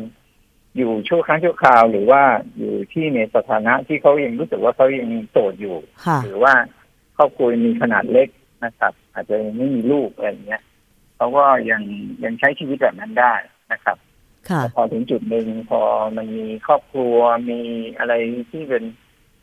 [0.77, 2.21] อยู่ชั่วครั้งชั่วคราวหรือว่า
[2.57, 6.53] อยู่ที่ในสถานะที่เขายังรู้สึกว่าเขายังโสดอยู่ค่ะหรือว่า
[7.17, 8.29] ครอบครัวมีขนาดเล็ก
[8.65, 10.61] นะครับ อาจจะยังไม่มีลูกอะไรอย่างเงี้ย
[11.15, 11.81] เขาก็ยัง
[12.23, 13.33] ยังใช้ชีวิตแบบนั้นได้
[13.73, 13.97] นะครับ
[14.49, 15.81] ค่ะพอถึงจุดหนึ่งพอ
[16.17, 17.15] มันมีครอบครัว
[17.49, 17.59] มี
[17.97, 18.13] อะไร
[18.51, 18.83] ที่เป็น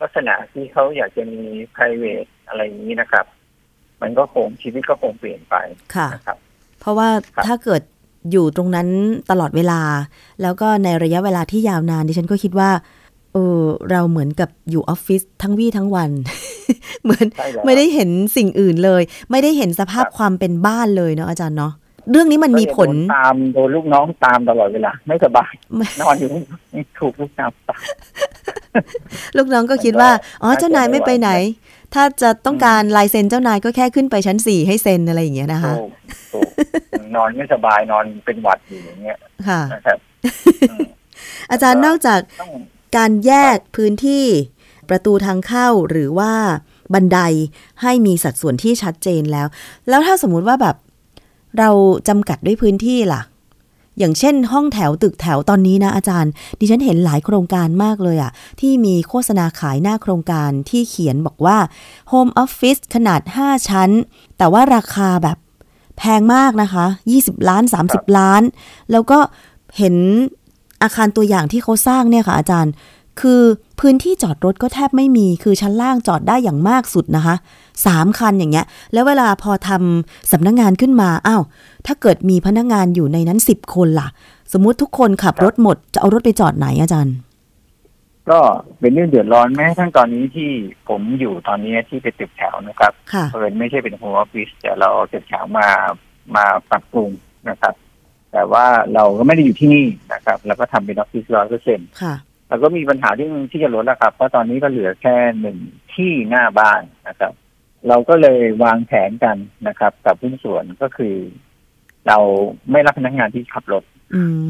[0.00, 1.42] ลักษณะที่เขาอยากจะมี
[1.74, 3.26] p r i v a t อะไรอย่างนี้นะครับ
[4.02, 5.54] มันก็คงชีวิตก็คงเปลี่ยนไป
[5.94, 6.38] ค่ะนะครับ
[6.80, 7.82] เพราะว่าครับถ้าเกิด
[8.32, 8.88] อยู่ตรงนั้น
[9.30, 9.80] ตลอดเวลา
[10.42, 12.70] แล้วก็ในระยะเวลาที่ยาวนานดิฉันก็คิดว่า
[13.32, 16.10] เออเราเหมือนกับอยู่ออฟฟิศทั้งวี่ทั้งวัน
[17.04, 21.72] เหมือนใช่แล้วไม่ได้เห็นสิ่งอื่นเลย ไม่ได้เห็นสภาพครับความเป็นบ้านเลยเนาะอาจารย์เนาะ
[22.10, 26.28] เรื่องนี้มันมีผลก็จะโดนตามโดนลูกน้องตามตลอดเวลา ไม่สบายไม่นอนอยู่
[26.98, 27.80] ถูกลูกน้องตาม
[29.36, 30.10] ลูกน้องก็คิดว่า
[30.42, 31.30] อ๋อเจ้านายไม่ไปไหน
[31.94, 35.90] ถ้าจะต้องการลายเซ็นเจ้านายก็แค่ขึ้นไปชั้นสี่ให้เซ็นอะไรอย่างเงี้ยนะคะถูก
[36.32, 36.40] ถู
[37.02, 39.18] กนอนไม่สบายนอนเป็นหวัดอยู่อย่างเงี้ย
[39.48, 39.98] ค่ะนะครับ
[40.70, 40.86] อืม
[41.50, 42.52] อาจารย์นอกจากต้อง
[42.96, 44.24] การแยกพื้นที่
[44.88, 46.32] ประตูทางเข้าหรือว่า
[46.94, 47.18] บันได
[47.82, 49.46] ให้มีสัดส่วนที่ชัดเจนแล้ว
[49.88, 50.76] แล้วถ้าสมมุติว่าแบบ
[51.58, 51.70] เรา
[52.08, 53.22] จำกัดด้วยพื้นที่ล่ะ
[53.98, 61.58] อย่างเช่น ห้องแถวตึกแถวตอนนี้นะอาจารย์ ดิฉันเห็นหลายโครงการมากเลยอะที่มีโฆษณาขายหน้าโครงการที่เขียนบอกว่า
[62.12, 63.90] Home Office ขนาด 5 ชั้น
[64.38, 65.36] แต่ว่าราคาแบบ
[65.98, 68.42] แพงมากนะคะ 20 ล้าน 30 ล้าน
[68.92, 69.18] แล้วก็
[69.78, 69.96] เห็น
[70.82, 72.72] อาคารตัวอย่างที่เขาสร้างเนี่ยค่ะอาจารย์
[73.20, 73.42] คือ
[73.80, 77.34] พื้นที่จอดรถก็แทบไม่มีคือชั้นล่างจอดได้อย่างมากสุดนะคะ
[77.86, 81.42] สามคันอย่างเงี้ย แล้วเวลาพอทำสำนักงงานขึ้นมาอ้าว
[81.86, 84.08] ถ้าเกิดมีพนักงานอยู่ในนั้นสิบคนล่ะ
[84.52, 87.16] สมมุติทุกคนขับรถหมดจะเอารถไปจอดไหนอาจารย์
[88.30, 88.40] ก็
[88.80, 90.50] เป็นเรื่องเดือดร้อนแม้กระทั้งตอนนี้ที่
[90.88, 95.68] ผมอยู่ตอนนี้ที่เป็นตึกแถวนะครับค่ะเพินไม่ใช่เป็นโฮมออฟฟิศแต่เราเอาตึกแถวมา
[96.36, 97.10] มาปรับปรุง
[97.48, 97.74] นะครับ
[98.32, 101.88] แต่ว่าเราก็ไม่ได้อยู่ที่นี่นะครับ เราก็ทำเป็นออฟฟิศร้อยเปอร์เซ็นต์
[102.48, 105.58] ค่ะเราก็มีปัญหาที่ที่จะลดแล้วครับ เพราะตอนนี้ก็เหลือแค่หนึ่ง
[105.94, 107.32] ที่หน้าบ้านนะครับ
[107.88, 109.36] เราก็เลยวางแผนกัน
[109.68, 111.14] นะครับ กับผู้นส่วนก็คือ
[112.08, 112.18] เรา
[112.70, 114.46] ไม่รับพนักงานที่ขับรถอืม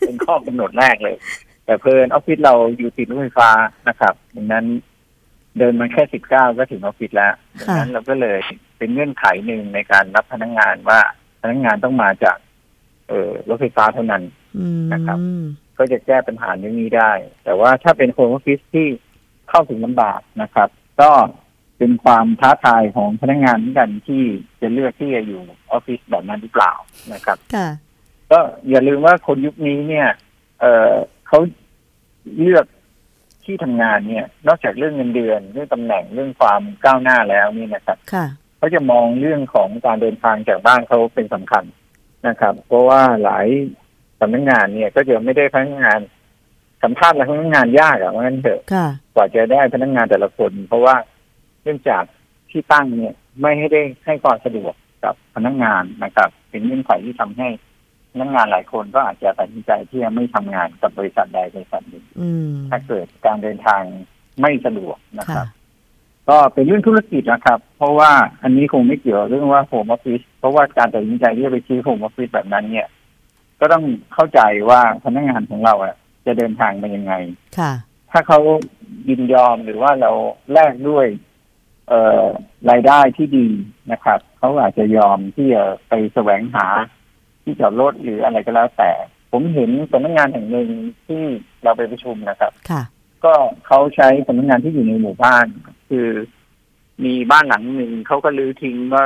[0.00, 1.16] เป็นข้อกำหนดแรกเลย
[1.64, 3.50] แต่เพลินออฟฟิศเราอยู่ติดรถไฟฟ้า
[3.88, 4.64] นะครับดังนั้น
[5.58, 8.38] เดินมาแค่สิบเก้าก็ถึงออฟฟิศแล้วดังนั้นเราก็เลย
[8.78, 11.00] เป็นเงื่อนไขหนึ่งในการรับพนักงานว่า
[11.42, 12.36] พนักงานต้องมาจาก
[13.08, 14.22] เอ่อรถไฟฟ้าเท่านั้น
[14.58, 15.18] อืมนะครับ
[15.78, 17.12] ก็จะแก้ปัญหาเรื่องนี้ได้
[17.44, 18.86] แต่ว่าถ้าเป็นโฮมออฟฟิศที่
[19.48, 20.68] เข้าถึงลำบากนะครับ
[21.00, 21.10] ก็
[21.78, 24.22] เป็นความท้าทายของพนักงานเหมือนกันที่
[24.60, 26.72] จะเลือกที่จะอยู่ออฟฟิศแบบนั้นหรือเปล่า
[27.12, 27.68] นะครับค่ะ
[28.30, 30.08] ก็อย่าลืมว่าคนยุคนี้เนี่ย
[30.60, 30.92] เออ
[31.26, 31.38] เขา
[32.40, 32.66] เลือก
[33.44, 38.26] ที่ทำงานเนี่ย นอกจากเรื่องเงินเดือนเรื่องตำแหน่งเรื่องความก้าวหน้าแล้วนี่นะครับค่ะ
[38.58, 41.64] เขาจะมองเรื่องของการเดินทางจากบ้านเขาเป็นสำคัญ
[42.28, 43.46] นะครับ เพราะว่าหลาย
[43.83, 45.98] สำนักงานเนี่ย ก็จะไม่ได้พนักงาน
[46.82, 50.96] สัมภาษณ์และพนักงานยากอะว่างั้นเถอะค่ะกว่าจะได้พนักงานแต่ละคน เพราะว่า
[51.62, 52.04] เนื่องจาก
[52.50, 57.48] ที่ตั้งเนี่ย ไม่ให้ได้ให้ความสะดวกกับพนักงานนะครับ เป็นเงื่อนไขที่ทำให้
[58.12, 63.82] พนักงานหลายคนก็อาจจะตัดสินใจที่จะไม่ทำงานกับบริษัทใดบริษัทหนึ่งอืมถ้าเกิดการเดินทาง
[64.40, 65.46] ไม่สะดวกนะคค่ะรับ
[66.28, 68.10] ก็เป็นเรื่องธุรกิจนะครับ เพราะว่า
[68.42, 72.86] อันนี้คงไม่เกี่ยวเรื่องว่าโฮมออฟฟิศเพราะว่าการตัดสินใจที่จะไปซื้อโฮมออฟฟิศแบบนั้นเนี่ย
[73.64, 75.94] ก็ต้องเข้าใจว่าพนักงานของเราอะ
[76.26, 77.14] จะเดินทางมายังไง
[77.58, 77.72] ค่ะ
[78.10, 78.38] ถ้าเขา
[79.08, 80.10] ยินยอมหรือว่าเรา
[80.52, 81.06] แลกด้วย
[81.88, 82.24] เอ่อ
[82.70, 83.48] รายได้ที่ดี
[83.92, 86.66] นะครับ เขาอาจจะยอมที่จะไปแสวงหา
[87.42, 88.90] ที่จอดรถหรืออะไรก็แล้วแต่
[89.32, 90.68] ผมเห็นสำนักงานแห่งหนึ่ง
[91.06, 91.22] ที่
[91.62, 92.82] เราไปประชุมนะครับ ค่ะ
[93.24, 93.34] ก็
[93.66, 95.46] เขาใช้สำนักงานที่อยู่ในหมู่บ้าน
[95.88, 96.08] คือ
[97.04, 99.04] มีบ้านหลังหนึ่งเขาก็รื้อทิ้งว่า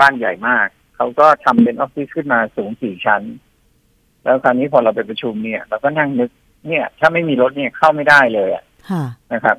[0.00, 3.22] บ้านใหญ่มาก เขาก็ทำเป็นออฟฟิศขึ้นมาสูงสี่ชั้น
[4.24, 6.30] แล้วคราวนี้พอเราไปประชุมเนี่ย เราก็นั่งนึก
[6.68, 9.56] เนี่ย ถ้าไม่มีรถเนี่ยเข้าไม่ได้เลยอะค่ะนะครับ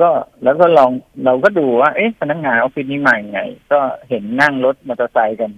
[0.00, 0.10] ก็
[0.44, 0.90] แล้วก็ลอง
[1.24, 3.40] เราก็ดูว่า เอ๊ะพนักงานออฟฟิศนี้มาอย่างไง
[3.72, 5.50] ก็เห็นนั่งรถมอเตอร์ไซค์กัน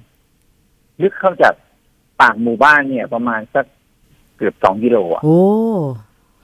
[1.03, 1.55] ลึกเข้าจาก
[2.21, 3.67] ปากหมู่บ้านเนี่ย ประมาณสัก
[4.37, 5.41] เกือบสองกิโลอะโอ้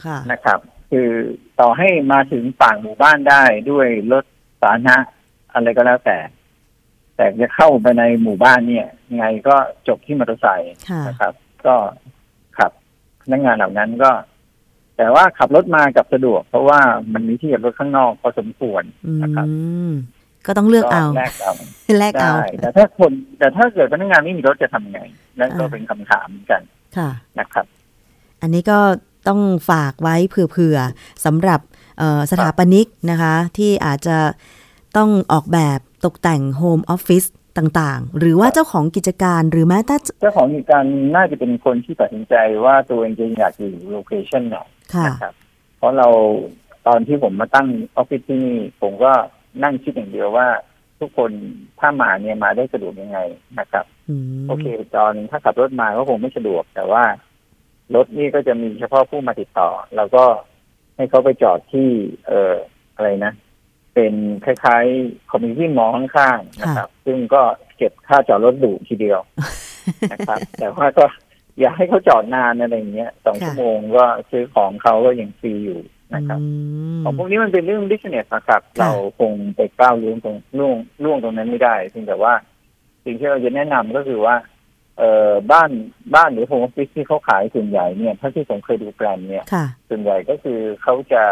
[0.04, 0.58] ค่ะนะครับ
[0.90, 1.08] คือ
[1.60, 4.24] ต่อให้มาถึงปากหมู่บ้านได้ด้วยรถ
[4.62, 4.96] สาธารณะ
[5.52, 6.18] อะไรก็แล้วแต่
[7.16, 9.56] แต่จะเข้าไปในหมู่บ้านเนี่ยยังไงก็
[9.88, 11.32] จบที่มอเตอร์ไซค์ค่ะนะครับ
[11.66, 11.74] ก็
[12.58, 12.70] ขับ
[13.22, 14.10] พนักงานเหล่านั้นก็
[14.96, 16.80] แต่ว่าขับรถมากับสะดวก เพราะว่า
[17.12, 19.46] มันมีที่จอดรถข้างนอกพอสมควรอืนะครับ
[19.90, 19.90] ม
[20.46, 21.52] ก็ต้องเลือกเอาแลกเอา
[21.98, 25.00] แลกเอาได้แต่ถ้าคน แต่ถ้าเกิดพนักงานไม่มีรถจะทำไง
[25.38, 26.62] นั่นก็อ่าเป็นคำถามเหมือนกัน
[26.96, 27.66] ค่ะนะครับ
[28.42, 28.78] อันนี้ก็
[29.28, 31.60] ต้องฝากไว้เผื่อๆสำหรับ
[31.98, 34.18] เอ่อสถาปนิกนะคะ ที่อาจจะ
[34.96, 37.24] ต้องออกแบบตกแต่งโฮมออฟฟิศ
[37.58, 40.84] ต่างๆ หรือว่าเจ้าของกิจการหรือแม้แต่เจ้าของกิจการ
[41.16, 44.56] น่าจะเป็นคนที่ตัดสินใจว่าตัวเองจะอยากอยู่ location ไหน
[44.94, 45.34] ค่ะนะครับ
[45.78, 46.08] เพราะเรา
[46.86, 49.12] ตอนที่ผมมาตั้งออฟฟิศที่นี่ผมก็
[49.62, 50.48] นั่งคิดอย่างเดียวว่า
[51.00, 51.30] ทุกคน
[51.80, 53.18] ถ้ามาเนี่ยมาได้สะดวกยังไง
[53.58, 57.04] นะครับอืมโอเคตอนถ้าขับรถมาก็คงไม่สะดวก แต่ว่า
[57.94, 60.24] รถนี่ก็จะมีเฉพาะผู้มาติดต่อ แล้วก็
[60.96, 61.88] ให้เขาไปจอดที่
[62.26, 62.54] เอ่อ
[62.96, 63.32] อะไรนะ
[63.94, 67.42] เป็นคล้ายๆ community mall ข้างๆนะครับ ซึ่งก็
[67.76, 69.20] เก็บค่าจอดรถดุทีเดียว
[70.12, 71.04] นะครับ แต่ว่าก็
[71.58, 75.80] อย่าให้เขาจอดนานอะไรอย่างเงี้ยสองชั่วโมงก็ซื้อของเขาก็ยังฟรีอยู่
[76.14, 76.46] นะครับอื
[77.00, 82.32] มของพวกนี้มันเป็นเรื่อง business นะครับค่ะเราคงไปก้าวล่วงตรงล่วงล่วงตรงนั้นไม่ได้เพียงแต่ว่า
[83.04, 84.36] สิ่งที่เราจะแนะนำก็คือว่า
[84.98, 85.70] เอ่อบ้าน
[86.14, 91.22] บ้านหรือโฮมออฟฟิศที่เขาขายส่วนใหญ่เนี่ยเท่าที่ผมเคยดูแปลนเนี่ยค่ะส่วนใหญ่ก็คือเขาจะ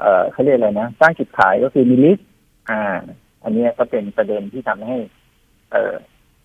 [0.00, 2.28] เอ่อเขาเรียกอะไรนะสร้างจุดขายก็คือมี list
[2.70, 2.82] อ่า
[3.44, 4.96] อันเนี้ยก็เป็นประเด็นที่ทำให้
[5.72, 5.94] เอ่อ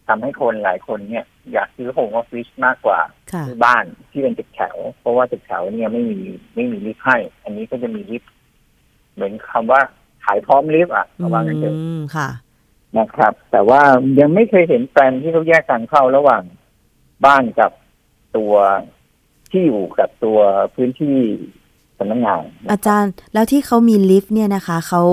[0.07, 2.99] ทำให้คนหลายคนเนี่ย อยากซื้อโฮมออฟฟิศมากกว่า
[3.31, 6.19] ค่ะซื้อบ้านที่เป็นตึกแถว เพราะว่าตึกแถวเนี่ยไม่มี
[6.55, 8.31] ไม่มีลิฟต์ให้ อันนี้ก็จะมีลิฟต์
[9.13, 9.81] เหมือนคำว่า
[10.25, 12.29] ขายพร้อมลิฟต์อะประมาณนั้นเถอะอืมค่ะ
[12.97, 13.81] นะครับ แต่ว่า
[14.19, 16.43] ยังไม่เคยเห็นแปลนที่เขาแยกทางเข้าระหว่าง
[17.25, 17.71] บ้านกับ
[18.37, 18.53] ตัว
[19.51, 20.39] ที่อยู่กับตัว
[20.75, 21.17] พื้นที่
[21.99, 25.03] สำนักงาน อาจารย์แล้วที่เขามีลิฟต์เนี่ยนะคะเขา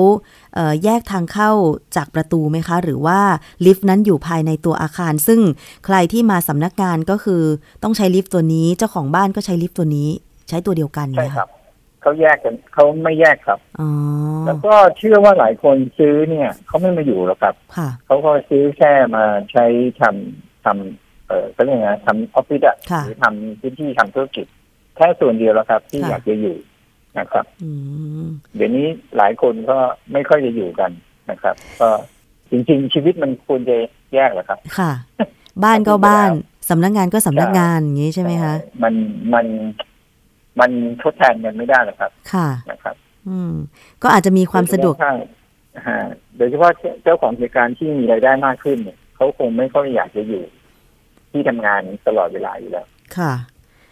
[0.54, 1.50] เอ่อแยกทางเข้า
[1.96, 3.20] จากประตูไหมคะ หรือว่า
[3.64, 5.40] ลิฟต์นั้นอยู่ภายในตัวอาคาร ซึ่ง
[5.86, 7.42] ใครที่มาสำนักงานก็คือ
[7.82, 10.08] ต้องใช้ลิฟต์ตัวนี้ เจ้าของบ้านก็ใช้ลิฟต์ตัวนี้
[10.48, 11.48] ใช้ตัวเดียวกันใช่นะะครับ
[12.02, 13.88] เขาแยกกันเขาไม่แยกครับอ๋อ
[14.46, 19.64] แล้วก็เชื่อว่าหลายคนซื้อเนี่ยเขาไม่มาอยู่หรอกครับค่ะเขาก็ซื้อแค่มาใช้
[20.00, 24.46] ทำทำเออเขาเรียกไงทำออฟฟิศอะค่ะหรือทำพื้นที่ทำธุรกิจ
[24.96, 26.56] แค่ส่วนเดียวแล้วครับ ที่ค่ะอยากจะอยู่
[27.18, 27.70] นะครับอื
[28.24, 29.78] มเดี๋ยวนี้หลายคนก็
[30.12, 30.90] ไม่ค่อยจะอยู่กัน
[31.30, 31.88] นะครับ ก็
[32.50, 33.76] จริง ๆ ชีวิตมันควรจะ
[34.14, 34.92] แยกแหละครับ ค่ะ
[35.64, 38.94] บ้านก็บ้านแล้วสำนักงานก็สำนักงานอย่างนี้ใช่ไหมคะมัน
[39.34, 39.46] มัน
[40.60, 40.70] มัน
[41.02, 42.96] ทดแทนกันไม่ได้หรอกครับ ค่ะนะครับ
[43.28, 43.52] อืม
[44.02, 45.22] ก็อาจจะมีความสะดวกโดยเฉพาะ
[45.76, 45.98] ถ้าฮะ
[46.36, 46.70] โดยเฉพาะ
[47.02, 50.42] เจ้าของกิจการที่มีรายได้มากขึ้นเนี่ยเขาคงไม่ค่อยอยากจะอยู่
[51.30, 53.32] ที่ทำงานตลอดเวลาอยู่แล้ว ค่ะ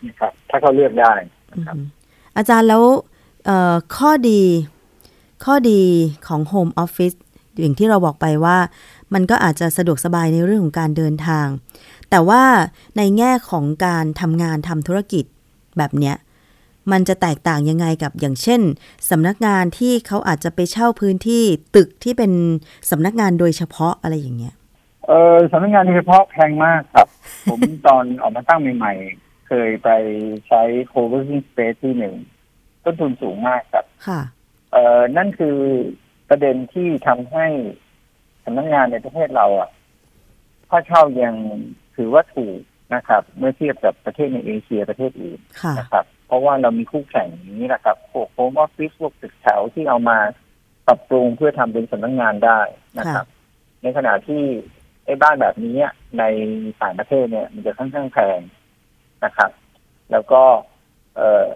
[0.06, 1.12] นะครับ ถ้าเขาเลือกได้
[1.52, 1.76] นะครับ
[2.38, 2.84] อาจารย์แล้ว
[3.96, 4.42] ข้อดี
[5.44, 5.80] ข้อดี
[6.26, 7.16] ของ Home Office
[7.60, 8.58] อย่างที่เราบอกไปว่า
[9.14, 11.46] มันก็อาจจะสะดวกสบายในเรื่องของการเดินทาง
[12.10, 12.42] แต่ว่า
[12.96, 15.24] ในแง่ของการทำงานทำธุรกิจ
[15.78, 16.16] แบบเนี้ย
[16.92, 18.60] มันจะแตกต่างยังไงกับอย่างเช่น
[19.10, 21.42] สำนักงานที่เขาอาจจะไปเช่าพื้นที่
[21.76, 22.32] ตึกที่เป็น
[22.90, 24.54] สำนักงานโดยเฉพาะอะไรอย่างเงี้ย
[25.08, 27.08] เออสำนักงานโดยเฉพาะแพงมากครับ
[27.50, 29.90] ผมตอนออกมาตั้งใหม่ๆ เคยไป
[30.48, 32.14] ใช้ co-working space ที่หนึ่ง
[32.84, 34.20] ต้นทุนสูงมากครับค่ะ
[34.72, 35.56] เอ่อนั่นคือ
[36.28, 37.46] ประเด็นที่ทำให้
[38.44, 39.70] สำนักงานในประเทศเราอะ
[40.68, 41.34] ค่าเช่ายัง
[41.96, 42.58] ถือว่าถูก
[42.94, 50.18] นะครับ เมื่อเทียบกับประเทศในเอเชียประเทศอื่นค่ะนะครับ เพราะว่าเรามีคู่แข่งอย่างนี้นะครับพวกโฮมออฟฟิศพวกตึกแถวที่เอามา
[50.86, 52.60] ปรับปรุงเพื่อทำเป็นสำนักงานได้
[52.98, 53.26] นะครับ
[53.82, 54.42] ในขณะที่
[55.04, 55.76] ไอ้บ้านแบบนี้
[56.18, 56.24] ใน
[56.82, 58.40] ต่างประเทศเนี่ย มันจะค่อนข้างแพง
[59.24, 59.50] นะครับ
[60.10, 60.42] แล้วก็
[61.16, 61.46] เอ่อ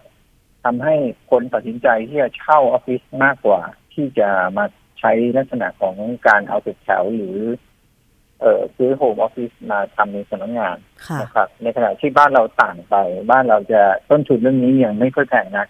[0.65, 0.95] ทำให้
[1.31, 3.61] คนตัดสินใจที่จะเช่าออฟฟิศมากกว่า
[3.95, 4.65] ที่จะมา
[5.01, 5.97] ใช้ลักษณะของ
[6.29, 7.39] การเอาตึกแถวหรือ
[8.41, 12.95] เอ่อซื้อโฮมออฟฟิศมาทำในสำนักงานค่ะนะครับ ในขณะที่บ้านเราต่างไป
[13.31, 15.69] บ้านเราจะต้นทุนเรื่องนี้ยังไม่ค่อยแพงนัก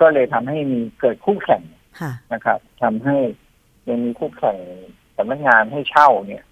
[0.00, 1.62] ก็เลยทำให้มีเกิดคู่แข่ง
[2.00, 3.16] ค่ะนะครับทำให้
[3.88, 4.56] ยังมีคู่แข่ง
[5.16, 6.44] สำนักงานให้เช่าเนี่ย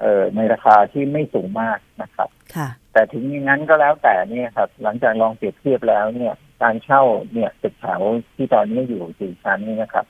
[0.00, 8.02] เอ่อในราคาที่ไม่สูงมากนะครับ ค่ะ แต่ถึงอย่างนั้นก็แล้วแต่เนี่ยครับ หลังจากลองเปรียบเทียบแล้วเนี่ย การเช่าเนี่ยตึกแถว
[8.34, 10.06] ที่ตอนนี้อยู่สี่ชั้นนี่นะครับ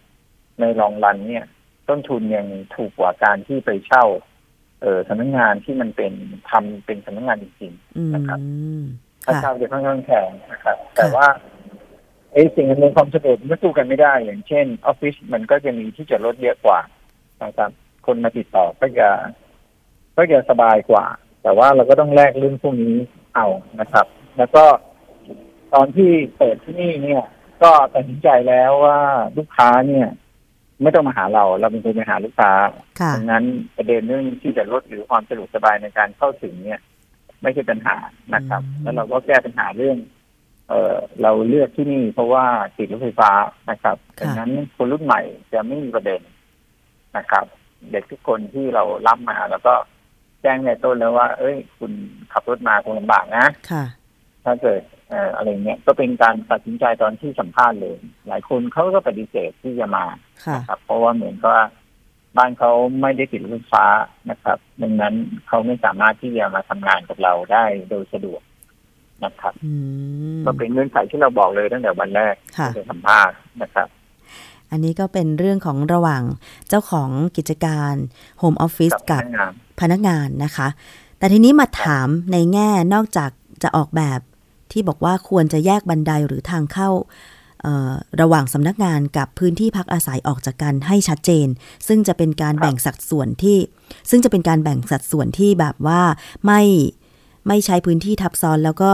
[0.61, 1.45] ในลองรันเนี่ย
[1.89, 4.05] ต้นทุนยังถูกกว่าการที่ไปเช่า
[4.83, 6.13] เอ่อสำนักงานที่มันเป็น
[6.51, 11.27] ทำเป็นสำนักงานจริงอืมนะครับๆถ้าค่ะเช่าจะค่อนข้างแพงนะครับ แต่ว่า
[12.33, 16.81] ไอ้สิ่งอำนวยความสะดวกมันก็สู้กันไม่ได้ อย่างเช่นออฟฟิศมันก็จะมีที่จอดรถเยอะกว่า
[17.45, 17.71] นะครับ
[18.07, 19.09] คนมาติดต่อก็จะ
[20.17, 21.07] ก็จะสบายกว่า
[21.43, 22.97] แต่ว่าเราก็ต้องแลกเรื่องพวกนี้
[23.35, 23.47] เอา
[23.81, 24.07] นะครับ
[24.39, 24.65] แล้วก็
[25.75, 27.23] ตอนที่เปิดที่นี่เนี่ย
[27.63, 29.01] ก็ตัดสินใจแล้วว่า
[29.37, 30.07] ลูกค้าเนี่ย
[30.83, 32.51] ไม่ต้องมาหาเรา เราเป็นคนไปหาลูกค้า
[33.01, 33.45] ค่ะดังนั้น
[33.77, 36.81] ประเด็นเรื่องที่จะลดหรือความสะดวกสบายในการเข้าถึงเนี่ย
[37.43, 37.97] ไม่ใช่ปัญหา
[38.35, 39.99] นะครับอืมแล้วเราก็แก้ปัญหาเรื่อง
[40.69, 42.45] เออเราเลือกที่นี่เพราะว่า
[42.77, 43.31] ติดรถไฟฟ้า
[43.71, 45.21] นะครับดังนั้นคนรุ่นใหม่
[45.53, 46.21] จะไม่มีประเด็น
[47.17, 47.45] นะครับ
[47.93, 51.93] เด็กทุกคนที่เรารับมาแล้วก็แจ้งในต้นแล้วว่า เอ้ย คุณ
[52.33, 53.85] ขับรถมาคงลำบากนะค่ะ
[54.45, 54.81] ถ้าเกิด
[55.11, 57.97] เอ่ออะไรเงี้ยก็เป็นการตัดสินใจตอนที่สัมภาษณ์เลย
[58.29, 60.05] หลายคนเขาก็ปฏิเสธที่จะมา
[60.47, 61.65] ค่ะนะครับ เพราะว่าเหมือนกับว่า
[62.37, 63.87] บ้านเขาไม่ได้ติดรถไฟฟ้า
[64.31, 65.15] นะครับ ดังนั้น
[65.49, 68.41] เขาไม่สามารถที่จะมาทำงานกับเราได้โดยสะดวก
[69.25, 69.73] นะครับอื
[70.39, 73.89] มก็เป็นเงื่อนไขที่เราบอกเลยตั้งแต่วันแรกค่ะที่สัมภาษณ์นะครับ
[74.71, 76.23] อันนี้ก็เป็นเรื่องของระหว่าง
[76.69, 77.95] เจ้าของกิจการ
[78.39, 80.69] โฮมออฟฟิศกับกับ พนักงานนะคะ
[81.19, 83.31] แต่ทีนี้มาถามในแง่นอกจาก
[83.63, 84.21] จะออกแบบ
[84.73, 86.91] ที่บอกว่าควรจะแยกบันไดหรือทางเข้า
[88.21, 91.49] ระหว่างสำนักงานกับพื้นที่พักอาศัยออกจากกันให้ชัดเจน
[91.89, 93.59] ซึ่งจะเป็นการแบ่งสัดส่วนที่
[94.11, 96.03] ซึ่งจะเป็นการแบ่งสัดส่วนที่แบบว่า
[96.47, 96.63] ไม่
[97.49, 98.93] ไม่ใช้พื้นที่ทับซ้อนแล้วก็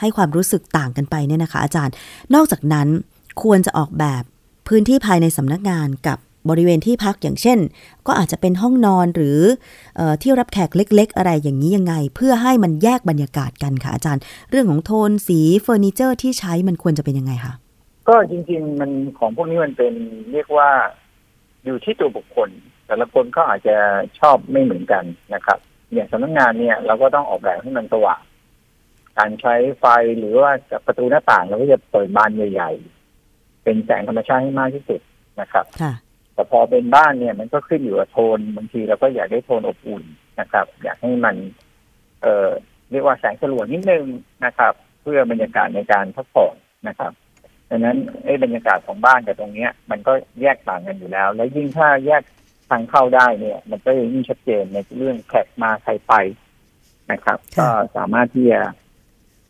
[0.00, 1.94] ให้ความรู้สึกต่างกันไปเนี่ยนะคะ อาจารย์
[2.34, 2.88] นอกจากนั้น
[3.42, 4.22] ควรจะออกแบบ
[4.68, 6.18] พื้นที่ภายในสำนักงานกับ
[6.50, 7.58] บริเวณที่พักอย่างเช่น
[8.06, 9.40] ก็อาจจะเป็นห้องนอนหรือ
[9.96, 17.54] เออที่รับแขกเล็ก ๆ อะไรอย่างนี้ยังไง เพื่อให้มันแยกบรรยากาศกันค่ะอาจารย์ เรื่องของโทนสีเฟอร์นิเจอร์ที่ใช้มันควรจะเป็นยังไงคะ
[18.08, 19.94] ก็จริง ๆ มันของพวกนี้มันเป็น
[20.32, 20.70] เรียกว่า
[21.64, 22.48] อยู่ที่ตัวบุคคล
[22.86, 23.76] แต่ละคนก็อาจจะ
[24.20, 25.04] ชอบไม่เหมือนกัน
[25.34, 25.58] นะครับ
[25.94, 28.20] อย่างสำนักงานเนี่ยเราก็ต้องออกแบบให้มันสว่าง
[29.18, 29.84] การใช้ไฟ
[30.18, 32.70] หรือว่ากับประตูหน้าต่างเราก็จะเปิดบานใหญ่
[33.18, 35.00] ๆ เป็นแสงธรรมชาติให้มากที่สุด
[35.40, 35.92] นะครับค่ะ
[36.34, 40.04] แต่พอเป็นบ้านเนี่ยมันก็ขึ้นอยู่กับโทนบางทีเราก็อยากได้โทนอบอุ่น
[40.40, 41.36] นะครับ อยากให้มัน
[42.22, 42.48] เอ่อ
[42.90, 44.04] เรียกว่าแสงสลัวนิดนึง
[44.44, 46.54] นะครับ เพื่อบรรยากาศในการพักผ่อน
[46.88, 47.12] นะครับ
[47.70, 52.22] ดังนั้นไอ้บรรยากาศของบ้านกับตรงเนี้ย มันก็แยกต่างกันอยู่แล้ว แล้วยิ่งถ้าแยก
[52.70, 56.14] ทางเข้าได้เนี่ย มันก็ยิ่งชัดเจนในเรื่องแขกมาใครไป
[57.12, 58.60] นะครับค่ะก็สามารถที่จะ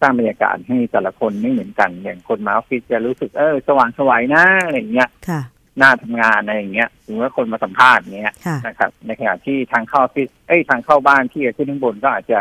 [0.01, 5.41] สร้างบรรยากาศให้แต่ละคนไม่เหมือนกัน อย่างคนมาออฟฟิศจะรู้สึกเออ สว่างสวยนะอะไรอย่างเงี้ยค่ะ
[5.79, 12.39] หน้าทำงานอะไรอย่างเงี้ยหรือว่าคนมาสัมภาษณ์เงี้ยค่ะนะครับ ในขณะที่ทางเข้าออฟฟิศเอ้ยทางเข้าบ้านที่จะขึ้นข้างบนก็อาจจะ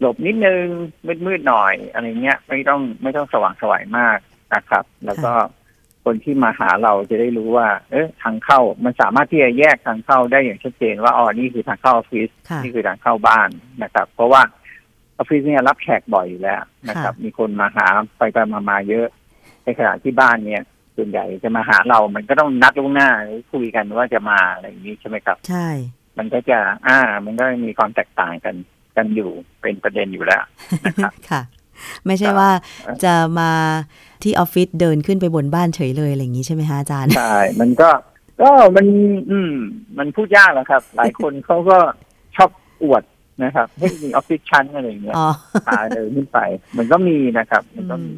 [0.00, 0.64] หลบนิดนึง
[1.26, 4.18] มืดๆหน่อยอะไรเงี้ย ไม่ต้องไม่ต้องสว่างสวยมาก
[4.54, 5.32] นะครับ แล้วก็
[6.04, 13.48] คนที่มาหาเราจะได้รู้ว่า เอ๊ะทางเข้ามันสามารถที่จะแยกทางเข้าได้อย่างชัดเจนว่าอ๋อนี่คือทางเข้าออฟฟิศค่ะนี่คือทางเข้าบ้าน
[13.82, 14.42] นะครับ เพราะว่า
[15.18, 17.86] ออฟฟิศเนี่ยรับแขกบ่อยอยู่แล้วนะครับ มีคนมาหา
[18.18, 19.06] ไปไปมามาเยอะ
[19.64, 20.62] ในขณะที่บ้านเนี่ย
[20.96, 23.08] ส่วนใหญ่จะมาหาเรา มันก็ต้องนัดล่วงหน้า
[23.52, 25.68] คุยกันว่าจะมาอะไรอย่างนี้ใช่ไหมครับ ใช่
[26.18, 28.54] มันก็จะอ่า มันก็มีความแตกต่างกัน
[28.96, 30.42] กันอยู่เป็นประเด็นอยู่แล้ว
[30.84, 31.42] นะครับค่ะ
[32.06, 32.50] ไม่ใช่ว่า
[33.04, 33.52] จะมา
[34.22, 37.90] ที่ออฟฟิศเดินขึ้นไปบนบ้านเฉยเลยอะไรอย่างนี้ใช่ไหมคะอาจารย์ใช่มันก็
[38.42, 38.86] ก็มัน
[39.30, 39.52] อืม
[39.98, 41.78] มันพูดยากแหล้วครับ หลายคนเขาก็
[42.36, 42.50] ชอบ
[42.82, 43.02] อวด
[43.44, 45.28] นะครับให้มีออฟฟิศชั้นอะไรอย่างเงี้ยอ๋อ
[45.68, 46.38] พาเดินขึ้นไป
[46.76, 48.12] มันก็มีนะครับ มันก็มี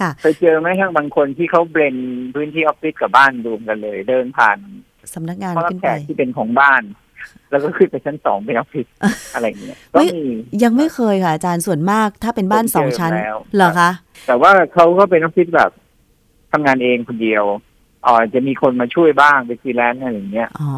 [0.00, 1.96] ค่ะเคยเจอไหมทั้งบางคนที่เขาเบรน
[2.34, 4.58] พื้นที่ออฟฟิศกับบ้านรวมกันเลย เดินผ่าน
[5.14, 6.82] สำนักงานห้องรับขึ้นแขไปกที่เป็นของบ้าน
[7.50, 8.86] แล้วก็ขึ้นไปชั้นสองเป็นออฟฟิศ
[9.34, 10.26] อะไรอย่างเงี้ยก็ไม่มี
[10.62, 13.90] ยังไม่เคยค่ะ อาจารย์ส่วนมากถ้าเป็นบ้านผมเจอสองชั้นแล้วเหรอคะ
[14.26, 15.70] แต่ว่าเขาก็เป็นออฟฟิศแบบ
[16.52, 17.44] ทำงานเองคนเดียว
[18.06, 20.72] อ๋อจะมีคนมาช่วยบ้างเป็นฟรีแลนซ์อะไรอย่างเงี้ยอ๋อ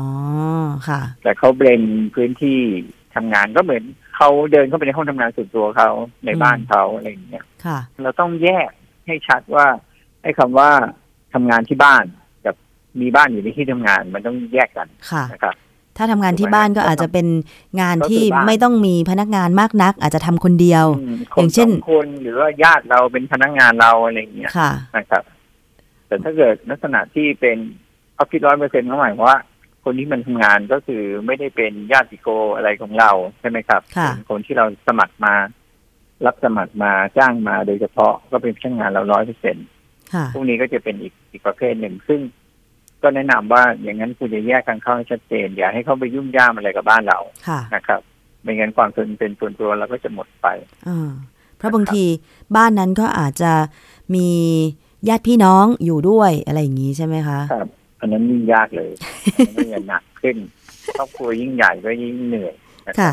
[0.89, 1.83] ค่ะ แต่เขาเบรน
[2.15, 2.59] พื้นที่
[3.15, 3.85] ทำงานก็เหมือน
[4.17, 5.91] เขาเดินเข้าไปในห้องทำงานส่วนตัวเขา
[6.27, 8.71] ในบ้านเขาอะไรอย่างเงี้ยค่ะ เราต้องแยก
[9.07, 9.67] ให้ชัดว่า
[10.23, 10.71] ไอ้คำว่า
[11.35, 12.05] ทำงานที่บ้าน
[12.45, 12.55] กับ
[13.01, 15.55] มีบ้านอยู่ในที่ทำงานมันต้องแยกกันค่ะนะครับ
[15.97, 17.27] ถ้าทำงานที่บ้านก็อาจจะเป็น
[17.81, 25.23] งานที่ก็คือบ้านไม่ต้องมีพนักงานมากนัก อาจจะทำคนเดียวอืมคอนย่างเช่นสองคนหรือว่าญาติเราเป็นพนักงานเราอะไรอย่างเงี้ยค่ะนะครับ
[26.07, 27.57] แต่ถ้าเกิดลักษณะที่เป็น
[28.19, 29.39] ออฟฟิศร้อยเปอร์เซ็นต์หมายความว่า
[29.87, 35.35] คนที่มันทำงานก็คือไม่ได้เป็นญาติโกอะไรของเราใช่ไหมครับค่ะเป็นคนที่เราสมัครมา
[36.27, 39.67] รับสมัครมาจ้างมาโดยเฉพาะก็เป็นพนักงานเราร้อยเปอร์เซ็นต์
[40.15, 42.21] ค่ะพวกนี้ก็จะเป็นอีกอีกประเภทหนึ่งซึ่ง
[43.03, 47.19] ก็แนะนำว่าอย่างนั้นคุณจะแยกกันเข้าให้ชัดเจน อย่าให้เขาไปยุ่งย่ามอะไรกับบ้านเรา
[47.49, 48.01] ค่ะนะครับ
[48.43, 50.47] ไม่งั้นความเป็นเป็นส่วนตัวเราก็จะหมดไป
[50.89, 51.11] อ่า
[51.57, 52.05] เพราะบางที
[52.57, 53.53] บ้านนั้นก็อาจจะ
[54.15, 54.29] มี
[55.09, 57.67] ญาติพี่น้องอยู่ด้วยอะไรอย่างนี้ใช่ไหมคะ ครับ
[58.01, 58.91] อันนั้นยิ่งยากเลย
[59.47, 60.37] อันนั้นยิ่งหนักขึ้น
[60.97, 62.55] ครอบครัวยิ่งใหญ่ก็ยิ่งเหนื่อย
[62.87, 63.13] นะครับค่ะ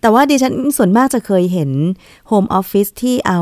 [0.00, 1.70] แต่ว่าดิฉันส่วนมากจะเคยเห็น
[2.26, 3.40] โฮมออฟฟิศที่เอา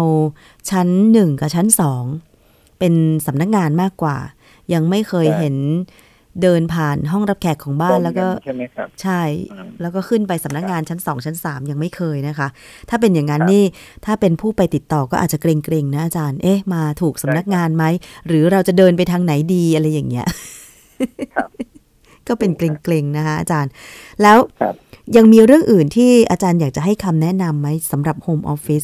[0.70, 2.04] ชั้นหนึ่งกับชั้นสอง
[2.78, 2.94] เป็น
[3.26, 4.16] สำนักงานมากกว่า
[4.72, 5.56] ยังไม่เคยใช่เห็น
[6.42, 9.22] เดินผ่านห้องรับแขกของบ้านแล้วก็ใช่ไหมครับใช่
[9.52, 12.48] อืมแล้วก็ขึ้นไปสำนักงานชั้นสองชั้นสามยังไม่เคยนะคะ
[12.88, 13.64] ถ้าเป็นอย่างนั้นครับนี่
[14.04, 17.84] ถ้าเป็นผู้ไปติดต่อก็อาจจะเกรงๆนะอาจารย์เอ๊ะมาถูกสำนักงานไหม
[18.26, 20.26] หรือเราจะเดินไปทางไหนดีอะไรอย่างเงี้ย
[21.34, 21.48] ครับ
[22.28, 23.70] ก็เป็นเกรงๆนะคะอาจารย์
[24.22, 24.74] แล้วครับ
[25.16, 28.82] ยังมีเรื่องอื่นที่อาจารย์อยากจะให้คำแนะนำไหมสำหรับโฮมออฟฟิศ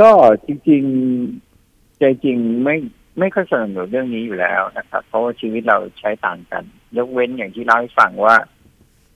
[0.00, 0.10] ก็
[0.46, 2.76] จริงๆ ใจจริงไม่
[3.18, 6.64] ไม่ค่อยสนับสนุนเรื่องนี้อยู่แล้วนะครับ เพราะว่าชีวิตเราใช้ต่างกัน
[6.96, 8.36] ยกเว้นอย่างที่เล่าให้ฟังว่า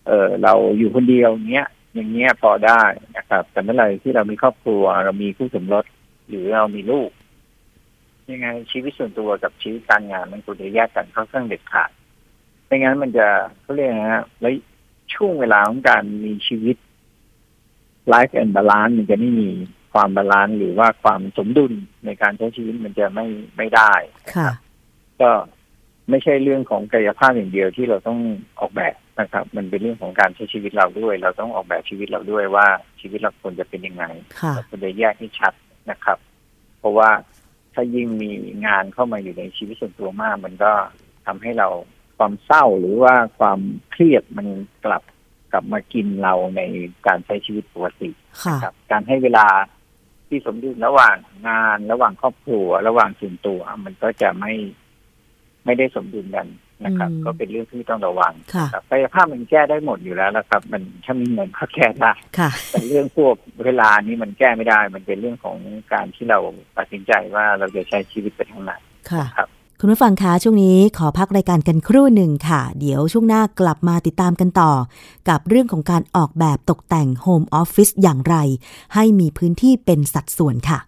[0.06, 2.82] เออเราอยู่คนเดียวเนี้ย อย่างเงี้ยพอได้
[3.16, 5.84] นะครับ แต่เมื่อไหร่ที่เรามีครอบครัว เรามีคู่สมรส
[6.28, 7.10] หรือเรามีลูก
[8.30, 11.90] ยังไงชีวิตส่วนตัวกับชีวิตการงานมันควรจะแยกกันค่อนข้างเด็ดขาด
[12.66, 13.26] ไม่งั้นมันจะ
[13.60, 14.52] เขาเรียกนะฮะแล้ว
[15.14, 16.76] ช่วงเวลาของการมีชีวิต
[18.12, 19.48] life and balance มันจะไม่มี
[19.96, 21.72] ความ balance หรือว่าความสมดุล
[22.06, 23.92] ในการใช้ชีวิตมันจะไม่ไม่ได้
[24.36, 24.50] ค่ะ
[25.20, 25.30] ก็
[26.10, 28.18] ไม่ใช่เรื่องของกายภาพอย่างเดียวที่เราต้อง
[28.60, 32.66] ออกแบบนะครับ มันเป็นเรื่องของการใช้ชีวิตเราด้วย เราต้องออกแบบชีวิตเราด้วยว่า
[33.00, 34.04] ชีวิตเราควรจะเป็นยังไง
[34.40, 35.52] ค่ะเราควรจะแยกให้ชัด
[35.90, 36.18] นะครับ
[36.78, 37.10] เพราะว่า
[37.74, 38.30] ถ้ายิ่งมี
[38.66, 40.72] งานเข้ามาอยู่ในชีวิตส่วนตัวมาก มันก็
[41.26, 41.68] ทำให้เรา
[42.18, 44.46] ความเศร้าหรือว่าความเครียดมัน
[44.84, 45.02] กลับ
[45.52, 46.60] กลับมากินเราใน
[47.06, 48.10] การใช้ชีวิตปกติ
[48.44, 49.46] ค่ะครับ การให้เวลา
[50.28, 51.16] ที่สมดุลระหว่าง
[51.48, 54.52] งานระหว่างครอบครัว ระหว่างส่วนตัว มันก็จะไม่
[55.64, 56.46] ไม่ได้สมดุลกัน
[56.84, 63.34] นะครับอืมก็เป็นเรื่องที่ต้องระวังค่ะครับกายภาพมันแก้ได้หมดอยู่แล้วนะครับ มันถ้ามีเงินก็แก้ได้ค่ะแต่เรื่องพวก
[63.64, 65.56] เวลานี้มันแก้ไม่ได้ มันเป็นเรื่องของ
[65.92, 66.38] การที่เรา
[66.76, 68.72] ตัดสินใจว่าเราจะใช้ชีวิตไปทางไหน
[69.10, 69.48] ค่ะครับ
[69.80, 74.72] คุณผู้ฟังคะช่วงนี้ขอพักรายการกันครู่หนึ่งค่ะ เดี๋ยวช่วงหน้ากลับมาติดตามกันต่อ
[75.28, 78.36] กับเรื่องของการออกแบบตกแต่งโฮมออฟฟิศอย่างไร
[78.94, 80.78] ให้มีพื้นที่เป็นสัดส่วนค่ะ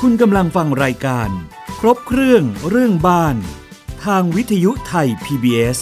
[0.00, 1.28] คุณกำลังฟังรายการ
[1.80, 3.36] ครบเครื่องเรื่องบ้าน
[4.04, 5.78] ทางวิทยุไทย PBS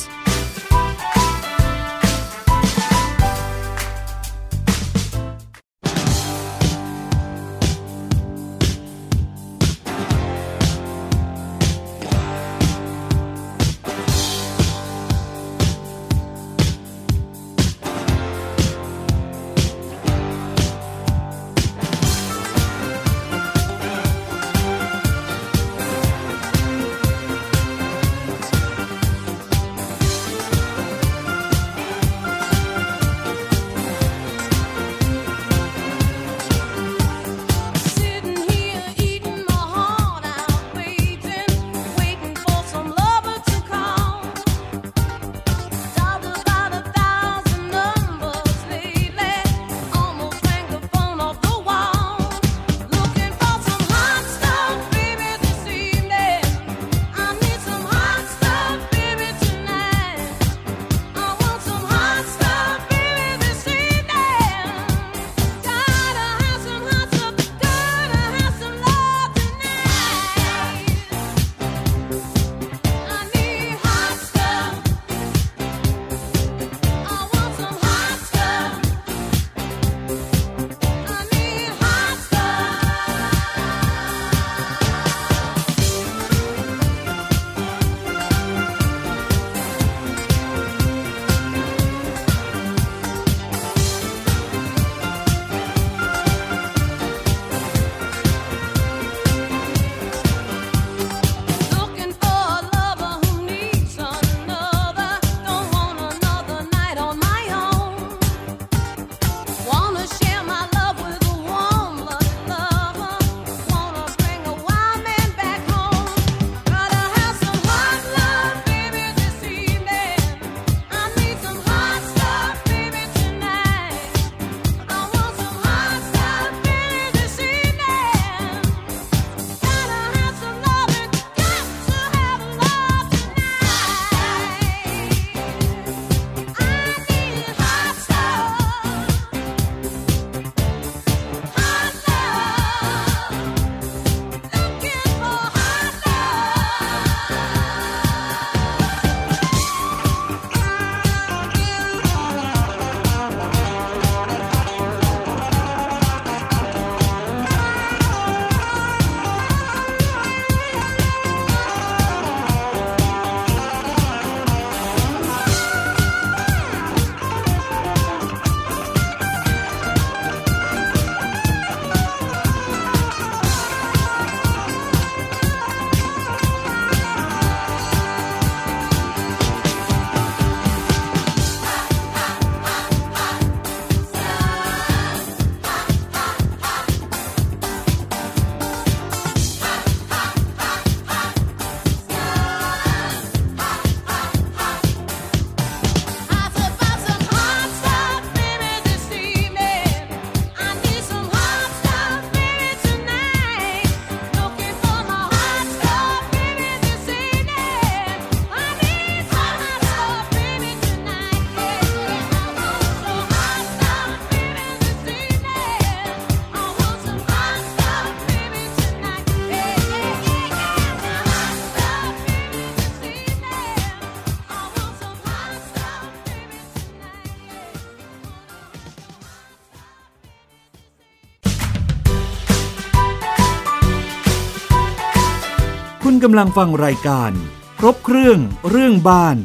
[236.24, 237.32] กำลังฟังรายการ
[237.78, 238.38] ครบเครื่อง
[238.70, 239.36] เรื่องบ้าน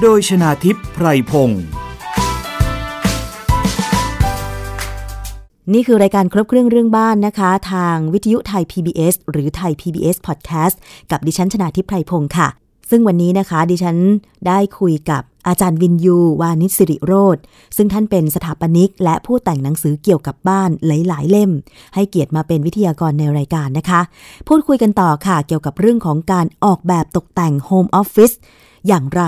[0.00, 1.64] โดยชนาทิพย์ไพรพงศ์
[5.72, 10.76] นี่คือรายการครบเครื่องเรื่องบ้านนะคะ ทางวิทยุไทย PBS หรือไทย PBS Podcast
[11.10, 12.48] กับดิฉันชนาทิพย์ไพรพงศ์ค่ะ
[12.90, 13.96] ซึ่งวันนี้นะคะดิฉัน
[14.46, 17.38] ได้คุยกับอาจารย์วินยู วานิสิริโรธ
[17.76, 21.50] ซึ่งท่านเป็นสถาปนิก และผู้แต่งหนังสือเกี่ยวกับบ้านหลาย ๆ เล่ม
[21.94, 24.00] ให้เกียรติมาเป็นวิทยากรในรายการนะคะ
[24.48, 28.32] พูดคุยกันต่อค่ะ เกี่ยวกับเรื่องของการออกแบบตกแต่งโฮมออฟฟิศ
[28.88, 29.22] อย่างไร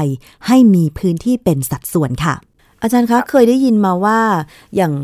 [0.46, 2.34] ให้มีพื้นที่เป็นสัดส่วนค่ะ
[2.82, 4.20] อาจารย์คะเคยได้ยินมาว่า
[4.76, 4.94] อย่าง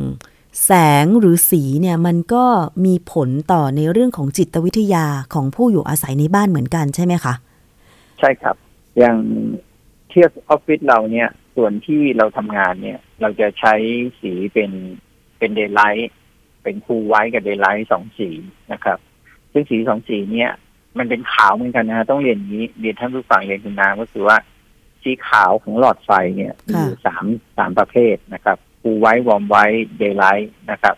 [0.65, 0.71] แส
[1.05, 2.45] งหรือสีเนี่ยมันก็
[2.85, 5.05] มีผลต่อในเรื่องของจิตวิทยา
[5.35, 7.35] ของผู้อยู่อาศัยในบ้านเหมือนกันใช่ไหมคะ
[8.21, 8.57] ใช่ครับ
[8.99, 9.19] อย่าง
[10.11, 13.75] เทียบออฟฟิศเราเนี่ย ส่วนที่เราทำงานเนี่ย เราจะใช้
[14.21, 14.71] สีเป็น
[15.39, 16.13] เป็น daylight
[16.63, 18.31] เป็น cool white กับ daylight สองสี
[18.73, 18.99] นะครับ
[19.53, 20.51] ซึ่งสีสองสีเนี่ย
[20.99, 24.37] มันเป็นขาวเหมือนกันนะต้องเรียนนี้เรียนท่านผู้ฟังเรียนคุณนาก็คือว่า
[25.03, 27.25] สีขาวของหลอดไฟเนี่ยมีอยู่สาม
[27.57, 30.97] สามประเภทนะครับ cool white warm white daylight นะครับ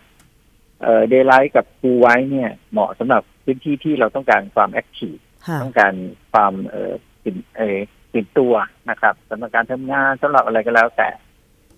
[0.81, 5.15] เอ่อ daylight กับ cool white เนี่ย เหมาะสำหรับพื้นที่ที่เราต้องการความ active
[5.61, 5.93] ต้องการ
[6.31, 6.93] ความเอ่อ
[7.23, 7.77] ตื่นเอ่อ
[8.13, 8.53] ตื่นตัว
[8.89, 11.09] นะครับสำหรับการทำงานสำหรับอะไรก็แล้ว แต่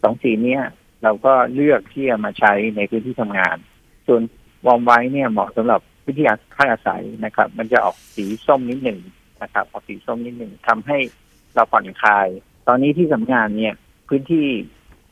[0.03, 0.61] สองสีเนี้ย
[1.03, 3.57] เราก็เลือกที่จะมาใช้ในพื้นที่ทำงาน
[4.07, 4.21] ส่วน
[4.65, 6.25] warm white เนี่ยเหมาะสำหรับพื้นที่
[6.55, 8.99] พักอาศัยนะครับ มันจะออกสีส้มนิดหนึ่ง
[9.41, 10.97] นะครับออกสีส้มนิดหนึ่งทำให้
[11.55, 12.27] เราผ่อนคลาย
[12.67, 13.73] ตอนนี้ที่ทำงานเนี่ย
[14.09, 14.47] พื้นที่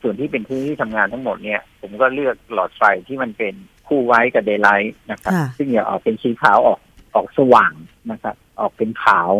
[0.02, 3.54] ส่วนที่เป็นพื้นที่ทำงานทั้งหมดเนี่ย ผมก็เลือกหลอดไฟที่มันเป็น
[3.86, 6.78] cool white กับ daylight นะครับ ซึ่งอย่าออกเป็นสีขาวออก
[7.14, 7.72] ออกสว่าง
[8.10, 9.30] นะครับ ออกเป็นขาว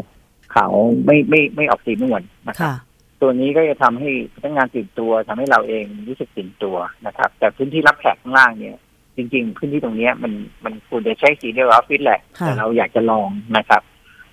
[0.54, 0.72] ขาว
[1.06, 2.74] ไม่ไม่ไม่ออกสีนวลนะครับ
[3.20, 6.76] ตัวนี้ก็จะทำให้พนักงานตื่นตัวทำให้เราเองรู้สึกตื่นตัว
[7.06, 8.76] นะครับ แต่พื้นที่รับแขกข้างล่างเนี่ย
[9.16, 10.32] จริง ๆ พื้นที่ตรงนี้มัน
[10.64, 13.82] มันควรจะใช้สีเดียวออฟฟิศแหละ แต่เราอยากจะลองนะครับ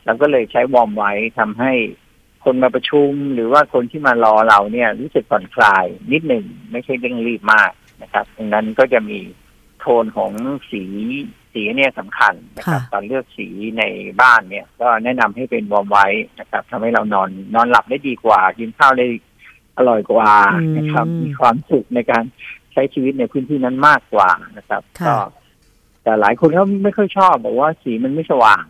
[0.06, 1.72] เราก็เลยใช้วอร์มไว้ทำให้
[2.44, 9.20] คนมาประชุมหรือว่าคนที่มารอเราเนี่ยรู้สึกผ่อนคลายนิดหนึ่งไม่ใช่เร่งรีบมากนะครับดังนั้นก็จะมี
[9.80, 10.32] โทนของ
[10.72, 10.84] สี
[11.54, 13.48] สีเนี่ยสำคัญนะครับตอนเลือกสี
[13.78, 13.84] ใน
[14.22, 16.08] บ้านเนี่ย ก็แนะนำให้เป็นวอร์มไว้
[16.40, 19.08] นะครับทำให้เรานอนนอนหลับได้ดีกว่า กินข้าวได้
[19.78, 20.34] อร่อยกว่า
[20.78, 22.24] นะครับ มีความสุขในการ
[22.74, 25.16] ใช้ชีวิตในพื้นที่นั้นมากกว่านะครับก็
[26.04, 28.64] แต่หลายคนเขาไม่ค่อยชอบบอกว่าสีมันไม่สว่าง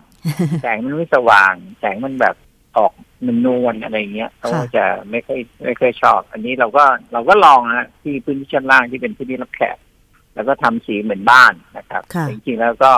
[0.62, 2.36] แสงมันไม่สว่าง แสงมันแบบ
[2.78, 2.94] ออก
[3.26, 9.78] นนวลอะไรเงี้ยเขาจะไม่ค่อยไม่ค่อยชอบ อันนี้เราก็เราก็ลองนะที่พื้นที่ชั้นล่างที่เป็นพื้นที่รับแขก
[10.36, 12.92] แล้วก็ทำสีเหมือนบ้านนะครับจริงๆแล้วก็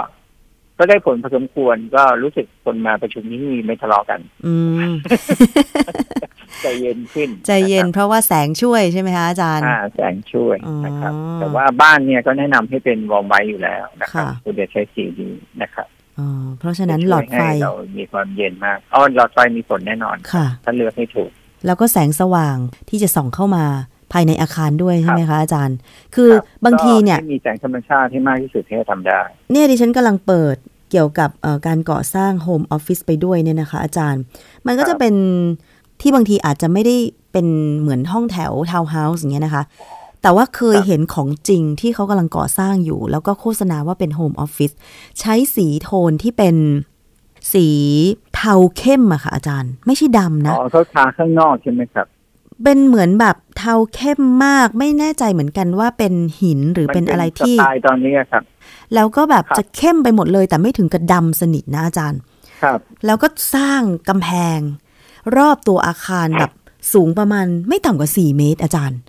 [0.77, 4.55] ก็ได้ผลพอสมควรก็รู้สึกคนมาประชุมที่นี่ไม่ทะเลาะกัน อื
[4.89, 4.91] ม
[6.61, 15.29] ใจเย็นขึ้น ใจเย็นเพราะว่าแสงช่วยใช่ไหมคะอาจารย์ อ่า แสงช่วยนะครับ แต่ว่าบ้านเนี่ยก็แนะนำให้เป็นวอร์มไว้อยู่แล้วนะครับคุณจะใช้สีดี
[15.61, 15.87] นะครับ
[16.59, 21.31] เพราะฉะนั้นหลอดไฟเรามีความเย็นมากอ๋อหลอดไฟมีผลแน่นอนค่ะ ถ้าเลือกให้ถูก
[21.65, 22.57] แล้วก็แสงสว่าง
[22.89, 23.65] ที่จะส่องเข้ามา
[24.11, 25.77] ภายในอาคารด้วยใช่ไหมคะอาจารย์
[26.15, 26.29] คือ
[26.65, 30.55] บางทีเนี่ยมีแสงธรรมชาติที่มากที่สุดที่จะทำได้ เนี่ยดิฉันกำลังเปิด
[30.91, 31.29] เกี่ยวกับ
[31.67, 34.21] การก่อสร้างโฮมออฟฟิศไปด้วยเนี่ยนะคะ อาจารย์
[34.67, 35.15] มันก็จะเป็น
[36.01, 36.95] ที่บางทีอาจจะไม่ได้
[37.31, 37.47] เป็น
[37.79, 39.63] เหมือนห้องแถวทาวน์เฮาส์อย่างเงี้ยนะคะ
[40.21, 44.71] แต่ว่าเคยเห็นของจริงที่เขากำลังก่อสร้างอยู่ แล้วก็โฆษณาว่าเป็นโฮมออฟฟิศ
[45.19, 46.55] ใช้สีโทนที่เป็น
[47.53, 47.67] สี
[48.35, 52.07] เทาเข้มอะค่ะอาจารย์ ไม่ใช่ดำนะอ๋อเขาทาข้างนอกใช่ไหมครับ
[52.63, 58.43] เป็นเหมือนแบบเทาเข้มมาก ไม่แน่ใจเหมือนกันว่าเป็นหินหรือเป็นอะไรที่สไตล์ตอนนี้ครับ
[58.93, 62.19] แล้วก็แบบจะเข้มไปหมดเลย แต่ไม่ถึงกับดำสนิทนะอาจารย์
[62.63, 64.59] ครับ แล้วก็สร้างกำแพง
[65.37, 66.51] รอบตัวอาคารแบบ
[66.93, 68.99] สูงประมาณไม่ต่ำกว่าสี่เมตร อาจารย์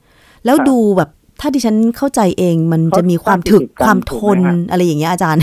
[0.44, 4.38] แล้วดูแบบถ้าดิฉันเข้าใจเองมันจะมีความถึกความทน
[4.70, 5.42] อะไรอย่างเงี้ยอาจารย์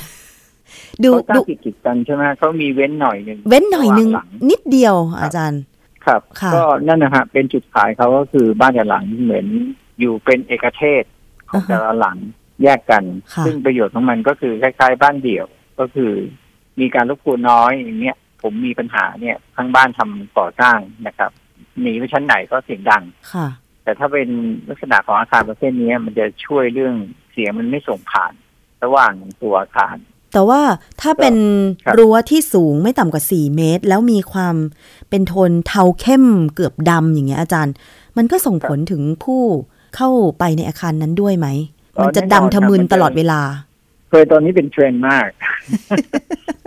[1.04, 4.10] ดูดูติดกันใช่ไหมเขามีเว้นหน่อยหนึ่งเว้นหน่อยหนึ่ง
[4.50, 5.62] นิดเดียวอาจารย์
[6.06, 6.22] ครับ
[6.54, 9.46] ก็นั่นนะฮะเป็นจุดขายเขาก็คือบ้านแต่หลังเหมือน
[10.00, 11.04] อยู่เป็นเอกเทศ
[11.50, 12.18] ของแต่ละหลัง
[12.64, 13.04] แยกกัน
[13.46, 15.46] ซึ่งประโยชน์ของมันก็คือคล้ายๆ บ้านเดี่ยว
[15.80, 16.12] ก็คือ
[16.80, 20.78] มีการรบกวนน้อยอย่างเงี้ย ผมมีปัญหาเนี่ยทั้งบ้านทำก่อสร้าง
[21.08, 21.32] นะครับ
[21.82, 23.48] หนีไปชั้นไหนก็เสียงดังค่ะ
[23.84, 24.30] แต่ถ้าเป็น
[24.70, 26.96] ลักษณะของอาคารประเภทนี้มันจะช่วยเรื่อง
[27.32, 28.34] เสียงมันไม่ส่งผ่าน
[28.84, 29.96] ระหว่างตัวอาคาร
[30.34, 30.62] แต่ว่า
[31.02, 31.36] ถ้าเป็น
[31.98, 34.56] รั้วที่สูงไม่ต่ำกว่าสี่เมตร แล้วมีความ
[35.10, 36.26] เป็นโทนเทาเข้ม
[36.56, 37.74] เกือบดำอย่างเงี้ยอาจารย์
[38.18, 39.42] มันก็ส่งผลถึงผู้
[39.96, 40.10] เข้า
[40.40, 41.48] ไปในอาคารนั้นด้วยไหม
[42.02, 43.42] มันจะดำทะมึนตลอดเวลา
[44.10, 45.28] เคยตอนนี้เป็นเทรนด์มาก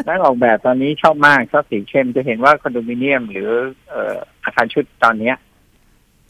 [0.09, 3.51] นักออกแบบตอนนี้ชอบมากชอบสีเข้มจะเห็นว่าคอนโดมิเนียม หรือ
[4.45, 5.37] อาคารชุดตอนเนี้ย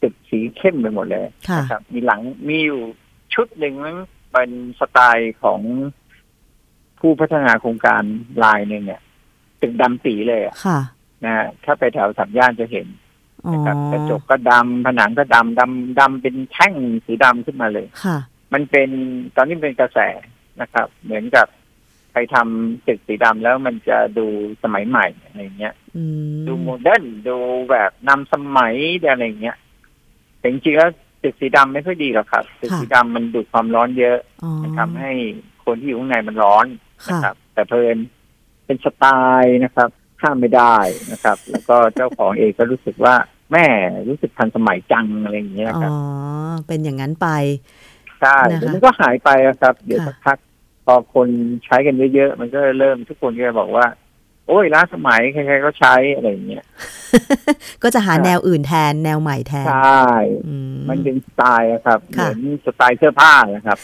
[0.01, 1.25] ตึกสีเข้มไปหมดเลย
[1.57, 2.81] นะครับ มีหลังมีอยู่
[3.33, 3.97] ชุดหนึ่งนั้น
[4.31, 5.59] เป็นสไตล์ของ
[7.05, 8.03] ผู้พัฒนาโครงการ
[8.43, 9.01] ลายหนึ่งเนี่ย
[9.61, 10.79] ตึกดำปีเลยอะค่ะ
[11.23, 12.87] นะฮะถ้าไปแถวสามย่านจะเห็น
[13.45, 16.73] อ๋อนะครับกระจกก็ดำผนังก็ดำดำดำเป็นแท่ง
[17.05, 18.17] สีดำขึ้นมาเลยค่ะ
[18.53, 18.89] มันเป็น
[19.35, 19.99] ตอนนี้เป็นกระแส
[20.61, 21.47] นะครับ เหมือนกับ
[22.13, 24.25] ไปทำตึกสีดำแล้วมันจะดู
[24.63, 27.37] สมัยใหม่อะไรเงี้ยอืมดูโมเดิร์นดู
[27.71, 28.75] แบบนำสมัย
[29.09, 29.57] อะไรเงี้ย
[30.39, 30.89] แต่จริงๆแล้ว
[31.23, 35.11] ตึกสีดำไม่ค่อยดีหรอกครับตึกสีดำมันดูดความร้อนเยอะอ๋อมันทำให้
[35.65, 36.65] คนที่อยู่ข้างในมันร้อน
[37.09, 37.97] นะค่ะครับแต่เผอิญ
[38.65, 39.05] เป็นสไต
[39.41, 39.89] ล์นะครับ
[40.21, 40.77] ห้ามไม่ได้
[41.11, 43.15] นะครับ แล้วก็เจ้าของเองก็รู้สึกว่า
[43.51, 43.65] แหม
[44.09, 45.93] รู้สึกทันสมัยจังอะไรอย่างเงี้ยอ๋ครับ
[46.49, 47.27] อเป็นอย่างนั้นไป
[48.19, 50.37] ใช่นะคะเดี๋ยวมันก็หายไปอะครับ เดี๋ยวค่ะสักพัก
[50.85, 51.29] พอคน
[51.65, 53.85] ใช้กันเยอะๆมันก็เริ่มทุกคนก็จะบอกว่า
[54.47, 56.63] โอ้ยล้าสมัยใครๆก็ใช้อะไรอย่างเงี้ย
[57.83, 60.03] ก็จะหาครับแนวอื่นแทนแนวใหม่แทนใช่
[60.45, 60.55] อื
[60.89, 63.79] มันเป็นสไตล์อะครับเหค่ะมือนสไตล์เสื้อผ้านะครับ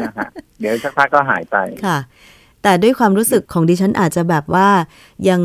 [0.00, 0.28] นะฮะ
[0.60, 1.98] เดี๋ยวสักพักก็หายไปค่ะ
[2.62, 4.68] แต่ด้วยความรู้สึกของดิฉันอาจจะแบบว่า
[5.28, 5.42] ยัง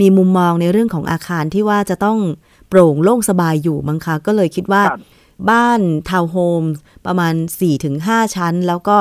[0.00, 2.18] มีมุมมองในเรื่องของอาคารที่ว่าจะต้อง
[2.68, 5.00] โปร่งโล่งสบายอยู่มั้งคะก็เลยคิดว่าครับ
[5.50, 6.62] บ้านทาวน์โฮม
[7.06, 7.34] ประมาณ
[7.84, 8.98] 4-5 ชั้น แล้วก็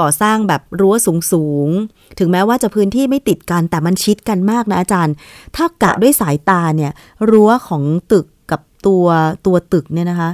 [0.00, 0.94] ก่อสร้างแบบรั้ว
[1.32, 5.14] สูงๆถึงแม้ว่าจะพื้นที่ไม่ติดกันแต่มันชิดกันมากนะอาจารย์
[5.56, 6.92] ถ้ากะด้วยสายตาเนี่ย
[7.30, 7.82] รั้วของ
[8.12, 9.06] ตึกกับตัว
[9.46, 10.30] ตัวตึกเนี่ยนะคะ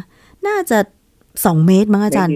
[0.46, 0.78] น่าจะ
[1.22, 2.32] 2เมตรมั้งอาจารย์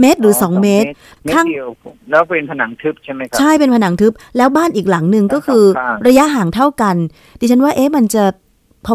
[0.00, 0.86] เมตรเดียวเมตรหรือ2เมตร
[1.22, 1.68] เมตร ข้างเดียว
[2.10, 6.96] แล้วเป็นผนังทึบใช่ไหมครับ ใช่เป็นผนังทึบ แล้วบ้านอีกหลังหนึ่งก็คือข้างๆระยะห่างเท่ากัน
[7.40, 8.24] ดิฉันว่าเอ๊ะมันจะ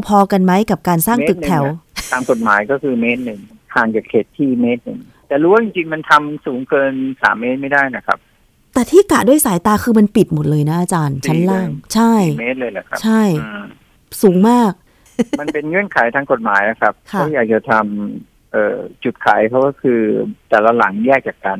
[0.07, 3.39] พอๆกันไหมกับการสร้างตึกแถวเมตรหนึ่งอะตามกฎหมายก็คือเมตรหนึ่ง
[3.75, 8.17] ห่างจากเขตที่เมตรหนึ่งแต่รู้ว่าจริงๆมันทำสูงเกินสามเมตรไม่ได้นะครับ
[8.73, 13.65] แต่ที่กะด้วยสายตาคือมันปิดหมดเลยนะอาจารย์ ชั้นล่าง ใช่สี่เมตรเลยแหละครับ ใช่อืม
[14.21, 14.71] สูงมาก
[15.39, 20.01] มันเป็นเงื่อนไขทางกฎหมายนะครับค่ะเขาอยากจะทำ เอ่อจุดขายเขาก็คือ
[20.49, 21.59] แต่ละหลังแยกจากกัน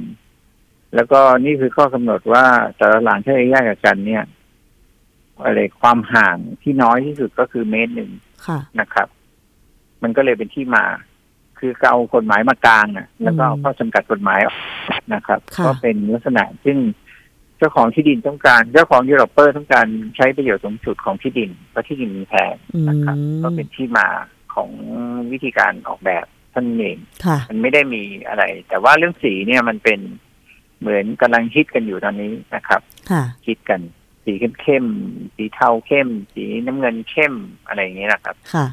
[0.96, 2.46] แล้วก็นี่คือข้อกำหนดว่า
[2.78, 4.24] แต่ละหลังที่แยกจากกันเนี่ย
[5.44, 8.12] อะไรความห่างที่น้อยที่สุดก็คือเมตรหนึ่ง
[8.48, 9.08] ค่ะนะครับ
[10.04, 10.86] มันก็เลยเป็นที่มา
[11.60, 14.58] คือเอากฎหมายมากลางอะแล้วก็เอาข้อจำกัดกฎหมายออก
[15.14, 16.78] นะครับค่ะก็เป็นลักษณะซึ่ง
[17.58, 24.08] เจ้าของที่ดินต้องการ เจ้าของยูโรเปอร์ต้องการใช้ประโยชน์สูงสุดของที่ดินเพราะที่ดินมีแพงอืมนะครับ ก็เป็นที่มา
[24.54, 24.70] ของ
[25.32, 26.26] วิธีการออกแบบ
[26.60, 30.00] ท่านเองค่ะมันไม่ได้มีอะไร แต่ว่าเรื่องสีเนี่ยมันเป็น
[30.80, 32.82] เหมือนกำลังฮิตกันอยู่ตอนนี้นะครับ
[33.12, 33.82] ค่ะฮิตกัน
[34.24, 37.34] สีเข้มเข้มๆสีเทาเข้ม สีน้ำเงินเข้ม
[37.68, 38.66] อะไรอย่างเงี้ยนะครับ ค่ะ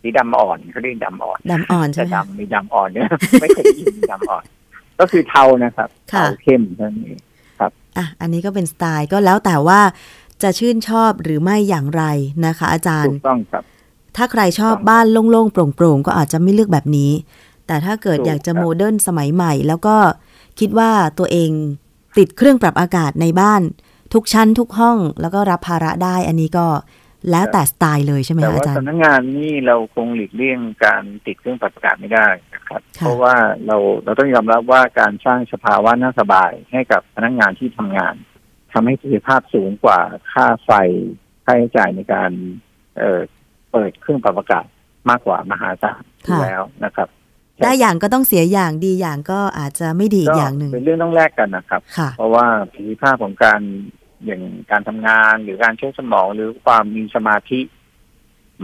[0.00, 3.08] สีดำอ่อนเขาเรียกดำอ่อนดำอ่อนใช่แต่ไหมคะดำมีดำอ่อนเนี่ย
[3.40, 4.44] ไม่เคยได้ยินมีดำอ่อน
[5.00, 7.14] ก็คือเทานะครับค่ะเทาเข้มเท่านี้
[7.98, 9.80] อะ อันนี้ก็เป็นสไตล์ก็แล้วแต่ว่า
[10.42, 12.04] จะชื่นชอบหรือไม่อย่างไร
[12.46, 13.64] นะคะ อาจารถูย์กต้องครับ
[14.16, 17.10] ถ้าใครชอบถูกต้องบ้านโล่งๆโปร่งๆ ก็อาจจะไม่เลือกแบบนี้
[17.66, 19.96] แต่ถ้าเกิดถูกอยากจะครับโมเดิร์นสมัยใหม่ แล้วก็
[20.60, 21.50] คิดว่าตัวเอง
[22.18, 23.62] ติดเครื่องปรับอากาศในบ้าน
[24.14, 26.66] ทุกชั้นทุกห้องแล้วก็รับภาระได้อันนี้ก็
[27.30, 33.34] แล้วแต่สไตล์เลยใช่ไหมแต่คะว่าอาจารย์สำนักงานนี่เราคงหลีกเลี่ยงการติดเครื่องปรับอากาศไม่ได้นะครับค่ะเพราะว่า
[33.66, 38.14] เราเราต้องยอมรับว่าการสร้างสภาวะน่าสบายให้กับพนักงานที่ทำงาน
[38.72, 40.00] ทำให้ประสิทธิภาพสูงกว่า
[40.32, 40.70] ค่าไฟ
[41.44, 42.30] ค่าใช้จ่ายในการ
[42.96, 43.20] เอ่อ
[43.72, 44.66] เปิดเครื่องปรับอากาศ
[45.10, 47.08] มากกว่ามหาศาลอยู่แล้วนะครับ
[47.64, 53.60] ได้อย่างก็ต้องเสียอย่างดีอย่างก็อาจจะไม่ดีอีกอย่างหนึ่งเป็นเรื่องต้องแลกกันนะครับค่ะเพราะว่าประสิทธิภาพของการ
[54.26, 57.60] อย่างการทำงานหรือการใช้สมองหรือความมีสมาธิ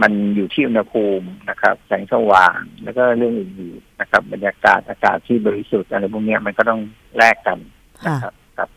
[0.01, 6.81] มันอยู่ที่อุณหภูมินะครับ แสงสว่างแล้วก็เรื่องอื่นๆนะครับ บรรยากาศอากาศที่บริสุทธิ์อะไรพวกเนี้ยมันก็ต้อง
[7.17, 7.57] แลกกัน
[8.05, 8.69] นะค่ะครับ กับ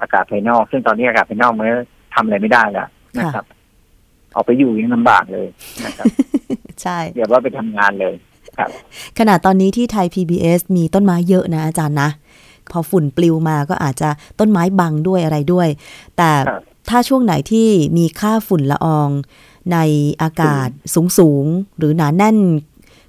[0.00, 1.76] อากาศภายนอก ซึ่งตอนนี้อากาศภายนอกมันก็
[2.14, 3.44] ทำอะไรไม่ได้แล้วนะครับ
[4.38, 5.46] ออกไปอยู่ยังลำบากเลย
[5.84, 6.06] นะครับ
[6.82, 8.14] ใช่อย่าว่าไปทำงานเลย
[8.58, 8.70] ครับ
[9.18, 12.10] ขนาดตอนนี้ที่ไทย PBS มีต้นไม้เยอะนะอาจารย์นะ
[12.70, 15.68] พอฝุ่นปลิวมาก็อาจจะต้นไม้บังด้วยอะไรด้วย
[16.16, 19.08] แต่ครับถ้าช่วงไหนที่มีค่าฝุ่นละออง
[19.72, 19.78] ใน
[20.22, 22.38] อากาศสูงสูงๆหรือหนาแน่น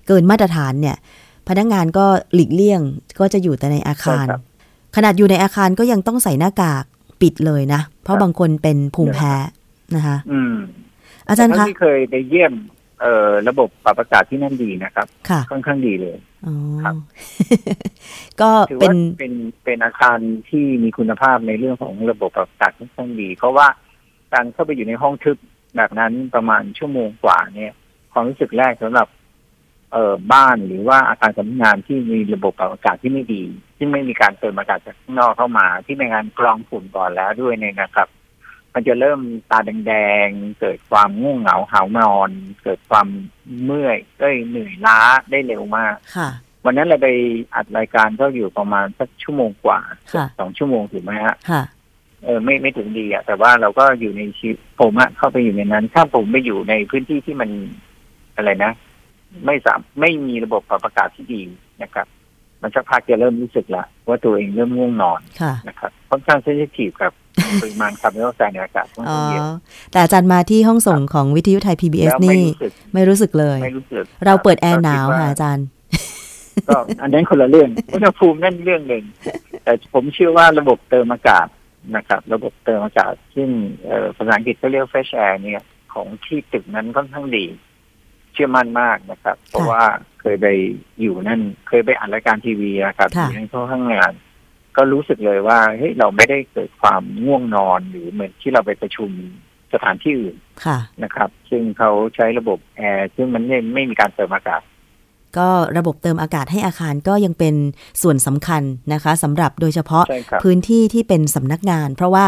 [0.08, 0.98] เกินมาตรฐานเนี่ย
[1.48, 2.82] พนักงานก็หลีกเลี่ยง
[3.20, 4.42] ก็จะอยู่แต่ในอาคารใช่ครับ
[4.96, 6.84] ขนาดอยู่ในอาคารก็ยังต้องใส่หน้ากาก
[7.22, 9.34] ปิดเลยนะ เพราะครับบางคนเป็นภูมิแพ้
[9.96, 10.56] นะคะ อืม
[11.30, 12.54] อาจารย์แต่คะเท่ที่เคยไปเยี่ยม
[13.02, 16.96] เอ่อระบบปรับอากาศที่นั่นดีนะครับ ค่ะค่อนข้างดีเลยอ๋อครับ
[18.42, 19.34] ก็ถือเป็ว่านเป็น
[19.66, 20.18] เป็นอาคาร
[20.50, 23.68] ที่มีคุณภาพในเรื่องของระบบปรับอากาศค่อนข้างดี เพราะว่า
[24.34, 25.38] การเข้าไปอยู่ในห้องทึบ
[25.76, 27.74] แบบนั้นประมาณชั่วโมงกว่าเนี่ย
[28.12, 29.08] ความรู้สึกแรกสำหรับ
[29.92, 33.44] เอ่อบ้านหรือว่าอาคารสำนักงานที่มีระบบปรับอากาศที่ไม่ดี
[33.78, 38.08] ที่ไม่มีการเติมอากาศจากข้างนอกเข้ามา ที่มีการกรองฝุ่นก่อนแล้วด้วยเนี่ยนะครับ
[38.74, 39.94] มันจะเริ่มตาแด
[40.26, 42.30] งๆ เกิดความง่วงเหงาหาวนอน
[42.64, 43.08] เกิดความ
[43.64, 45.00] เมื่อยเอ้ยเหนื่อยล้า
[45.32, 46.30] ได้เร็วมากค่ะ
[46.66, 47.08] วันนั้นเราไป
[47.56, 49.80] อัดรายการก็อยู่ประมาณสักชั่วโมงกว่า
[50.14, 51.64] ค่ะสองชั่วโมงถูกไหมฮะค่ะ
[52.24, 57.50] เออไม่ไม่ถึงดีอะแต่ว่าเราก็อยู่ในชีวิตผมอะเข้าไปอยู่ในนั้น ถ้าผมไปอยู่ในพื้นที่ที่มัน
[58.36, 58.72] อะไรนะ
[59.46, 61.42] ไม่สามไม่มีระบบปรับอากาศที่ดี
[61.84, 62.08] นะครับ
[62.62, 67.12] มันสักพักจะเริ่มรู้สึกละว่าตัวเองเริ่มง่วงนอนค่ะนะครับค่อนข้าง sensitive กับ
[67.62, 69.52] ปริมาณคาร์บอนไดออกไซด์ในอากาศค่อนอ๋อข้างเยอะ
[69.92, 75.66] แต่อาจารย์มาที่ห้องส่งของวิทยุไทย PBS แล้วไม่นี่รู้สึกไม่รู้สึกเลยไม่รู้สึกเราเปิดแอร์ก็หคินาวว่ค่ะอาจารย์
[76.68, 79.04] ก็อันนั้นคนละเรื่องอุณหภูมินั่นเรื่องหนึ่ง
[79.64, 81.48] แต่ผมเชื่อว่าระบบเติมอากาศ
[81.96, 83.50] นะครับ ระบบเติมอากาศซึ่ง
[83.86, 89.84] เอ่อภาษาอังกฤษก็เรียก fresh air เนี่ยของที่ตึกนั้นค่อนข้างดีเชื่อมั่นมากนะครับ เพราะว่า
[90.22, 90.48] เคยไป
[91.02, 94.12] อยู่นั่น เคยไปอ่านรายการทีวีนะครับค่ะอยู่ในห้องข้างงาน
[94.78, 99.10] ก็รู้สึกเลยว่าเฮ้ยเราไม่ได้เกิดความง่วงนอนหรือเหมือนที่เราไปประชุม
[99.74, 100.36] สถานที่อื่น
[100.66, 104.62] ค่ะนะครับ ซึ่งเขาใช้ระบบแอร์ซึ่งมันไม่ไม่มีการเติมอากาศ
[105.38, 107.56] ก็ระบบเติมอากาศให้อาคารก็ยังเป็น
[108.02, 108.64] ส่วนสำคัญ
[108.94, 112.26] นะคะสำหรับโดยเฉพาะใช่ครับพื้นที่ที่เป็นสำนักงาน เพราะว่า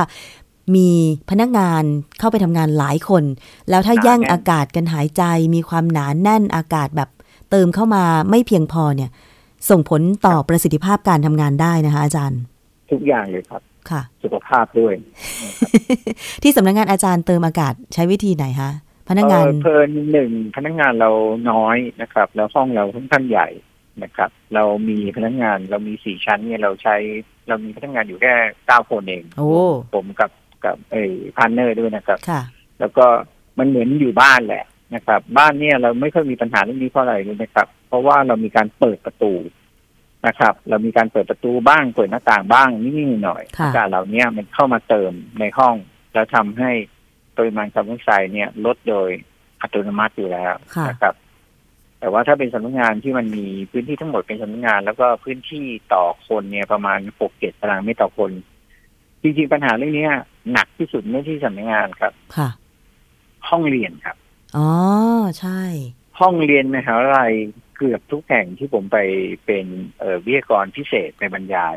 [0.76, 0.90] มี
[1.30, 1.84] พนักงาน
[2.20, 3.24] เข้าไปทำงานหลายคน
[3.70, 5.24] แล้วถ้าหนาแน่นแย่งอากาศกันหายใจ
[5.56, 7.10] มีความหนาแน่นอากาศแบบ
[7.52, 9.10] เติมเข้ามาไม่เพียงพอเนี่ย
[9.70, 12.40] ส่งผลต่อประสิทธิภาพการทำงานได้นะคะอาจารย์
[12.92, 14.94] ทุกอย่างเลยครับค่ะ สุขภาพด้วย
[16.44, 18.72] ที่สำนักงานอาจารย์เติมอากาศใช้วิธีไหนคะ
[19.10, 21.10] พนักงานเอ่อเผอิญหนึ่งพนักงานเรา
[21.52, 23.48] น้อยนะครับ แล้วห้องเราค่อนข้างใหญ่
[24.04, 26.96] นะครับ เรามีพนักงานเรามีสี่ชั้นเนี่ยเราใช้
[27.48, 28.34] เรามีพนักงานอยู่แค่
[28.68, 29.52] เก้าคนเอง โอ้
[29.96, 30.30] ผมกับ
[30.66, 31.04] กับไอ้
[31.38, 32.42] partner ด้วยนะครับ ค่ะ
[32.80, 33.06] แล้วก็
[33.60, 39.34] มันเหมือนอยู่บ้านแหละนะครับ บ้านเนี่ยเราไม่ค่อยมีปัญหาเรื่องนี้เพราะอะไรรู้ไหมครับ เพราะว่าเรามีการเปิดประตู
[40.28, 45.76] นะครับ เรามีการเปิดประตูบ้างเปิดหน้าต่างบ้างนิดๆหน่อยๆค่ะ อากาศเหล่านี้มันเข้ามาเติมในห้อง
[46.14, 46.72] แล้วทำให้
[47.38, 49.10] ปริมาณคาร์บอนไดออกไซด์เนี่ยลดโดย
[49.62, 51.14] อัตโนมัติอยู่แล้วค่ะ นะครับ
[52.00, 58.32] แต่ว่าถ้าเป็นสำนักงานที่มันมีพื้นที่ทั้งหมดเป็นสำนักงาน แล้วก็พื้นที่ต่อคนเนี่ยประมาณหกเจ็ดตารางเมตรต่อคน
[59.22, 60.14] จริงๆปัญหาเรื่องเนี้ย
[60.52, 62.50] หนักที่สุดไม่ที่สำนักงานครับ ค่ะ
[63.50, 64.18] ห้องเรียนครับ
[64.58, 64.70] อ๋อ
[65.40, 65.62] ใช่
[66.20, 67.34] ห้องเรียนมหาวิทยาลัย
[67.78, 68.98] เกือบทุกแห่งที่ผมไป
[69.46, 69.66] เป็น
[70.00, 71.76] เอ่อวิทยากรพิเศษไปบรรยาย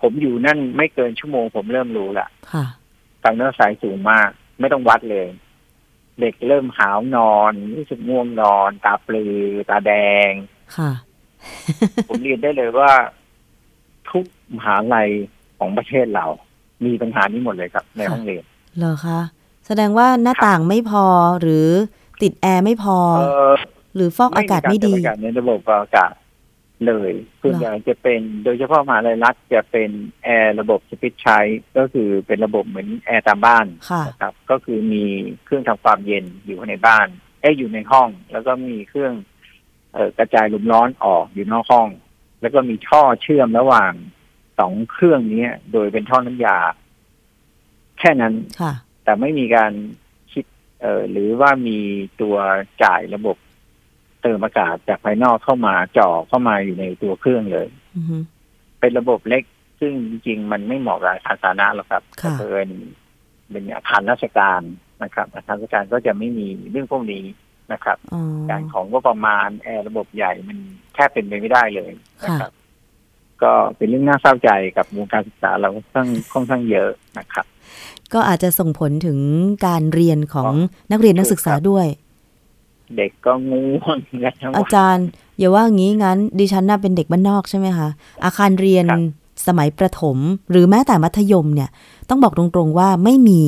[0.00, 2.64] ผมอยู่นั่นไม่เกินชั่วโมงผมเริ่มรู้ละค่ะ
[3.22, 4.30] คาร์บอนไดออกไซด์สูงมาก
[4.60, 5.28] ไม่ต้องวัดเลย
[6.20, 9.38] เด็กเริ่มหาวนอนรู้สึกง่วงนอน ตาปลือ
[9.70, 9.92] ตาแด
[10.30, 10.32] ง
[10.76, 10.92] ค่ะ
[12.08, 12.92] ผมเรียนได้เลยว่า
[14.10, 14.24] ทุก
[14.56, 15.10] มหาลัย
[15.60, 16.26] ของประเทศเรา
[16.84, 18.44] มีปัญหานี้หมดเลยครับ ในห้องเรียน
[18.78, 19.20] เหรอคะ
[19.66, 21.04] แสดงว่าหน้าต่างไม่พอ
[21.40, 21.68] หรือ
[22.22, 23.52] ติดแอร์ไม่พอเออ
[23.94, 26.12] หรือฟอกอากาศไม่ดีเติอากาศในระบบอากาศ
[26.86, 29.90] เลยส่วนใหญ่จะเป็นโดยเฉพาะมหาลัยรัฐจะเป็น
[30.24, 31.38] แอร์ระบบสปิทใช้
[31.76, 35.04] ก็คือเป็นระบบเหมือนแอร์ตามบ้านค่ะนะครับ ก็คือมี
[35.44, 37.06] เครื่องทำความเย็นอยู่ในบ้าน
[37.40, 39.12] เอ้ยอยู่ในห้อง แล้วก็มีเครื่อง
[39.92, 41.88] เอ่อกระจายลมร้อนออกอยู่นอกห้อง
[42.40, 43.92] แล้วก็มีท่อเชื่อมระหว่าง
[44.60, 46.56] สองเครื่องนี้โดยเป็นท่อน้ำยา
[47.98, 48.72] แค่นั้นค่ะ
[49.04, 49.72] แต่ไม่มีการ
[50.32, 50.44] คิด
[50.80, 51.78] เอ่อหรือว่ามี
[52.20, 52.36] ตัว
[52.84, 53.36] จ่ายระบบ
[54.22, 58.16] เติมอากาศจากภายนอกเข้ามาจ่อเข้ามาอยู่ในตัวเครื่องเลยอือฮึ
[58.80, 59.42] เป็นระบบเล็ก
[59.80, 62.68] ซึ่งจริงๆ มันไม่เหมาะกับอาคารสาธารณะหรอกครับค่ะเกิน
[63.50, 64.60] เป็นอาคารราชการ
[65.02, 67.24] นะครับ อาคารราชการก็จะไม่มีเรื่องพวกนี้
[67.72, 70.58] นะครับอ๋อการของก็ประมาณแอร์ระบบใหญ่มัน
[70.94, 71.90] แทบเป็นไปไม่ได้เลย
[72.24, 72.52] นะค่ะครับ
[73.42, 77.46] ก็เป็นเรื่องน่าเศร้าใจกับวงการศึกษาเราค่อนข้างค่อนข้างเยอะนะครับ
[78.12, 79.18] ก็อาจจะส่งผลถึง
[79.66, 80.52] การเรียนของ
[80.92, 81.86] นักเรียนนักศึกษาด้วย
[82.96, 85.06] เด็กก็ง่วงกันทั้งอาวันจารย์
[85.38, 87.88] อย่าว่างี้งั้น ดิฉันน่าเป็นเด็กบ้านนอกใช่ไหมคะ
[88.24, 89.00] อาคารเรียนครับ
[89.46, 90.18] สมัยประถม
[90.50, 91.70] หรือแม้แต่มัธยมเนี่ย
[92.08, 93.42] ต้องบอกตรงๆว่าไม่มี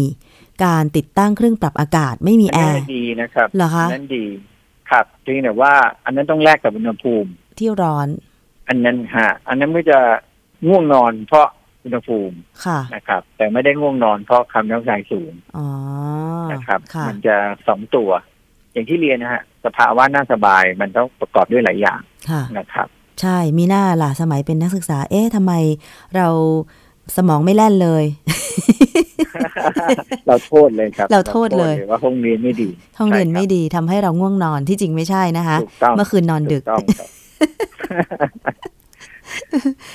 [0.64, 4.24] การติดตั้งเครื่องปรับอากาศไม่มีแออันร์นั้นดีนะครับเหรอคะนนั้นดี
[4.90, 5.72] ครับจริงแต่ว่า
[6.04, 7.28] อันนั้นต้องแลกกับอุณหภูมิ
[7.58, 8.08] ที่ร้อน
[8.72, 9.98] อันนั้นฮะอันนั้นก็จะ
[10.66, 11.46] ง่วงนอนเพราะ
[11.84, 15.68] อุณหภูมิค่ะนะครับ แต่ไม่ได้ง่วงนอนเพราะคำน้ำใจสูงอ๋อ
[16.52, 17.36] นะครับค่ะมันจะ
[17.68, 18.10] สองตัว
[18.72, 22.00] อย่างที่เรียนนะฮะสภาวะน่าสบายมันต้องประกอบด้วยหลายอย่าง
[22.30, 22.86] ค่ะนะครับ
[23.20, 25.52] ใช่มีหน้าล่ะสมัยเป็นนักศึกษา เอ๊ะทำไม
[26.16, 26.28] เรา
[27.16, 28.04] สมองไม่แล่นเลย
[30.26, 32.68] เราโทษเลยครับ เราโทษเลยว่าห้องเรียนไม่ดี
[32.98, 37.21] ห้องเรียนใช่ครับไม่ดีทำให้เราง่วงนอนที่จริงไม่ใช่นะคะถูกต้องเมื่อคืนนอนดึกถูต้องค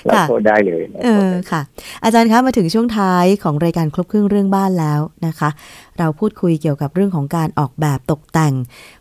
[0.10, 1.62] รับเราค่ะโทษได้เลยราเอโทษอได้ค่ะ
[2.04, 5.50] อาจารย์คะมาถึงช่วงท้ายของรายการครบเครื่องเรื่องบ้านแล้วนะคะ
[5.98, 8.54] เราพูดคุยเกี่ยวกับเรื่องของการออกแบบตกแต่ง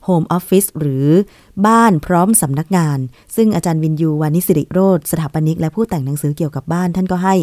[0.05, 1.09] โฮมออฟฟิศหรือ
[1.67, 2.99] บ้านพร้อมสำนักงาน
[3.37, 7.35] ซึ่งอาจารย์วินยูวานิสิริโรธสถาปนิก และผู้แต่งหนังสือเกี่ยวกับบ้าน ท่านก็ให้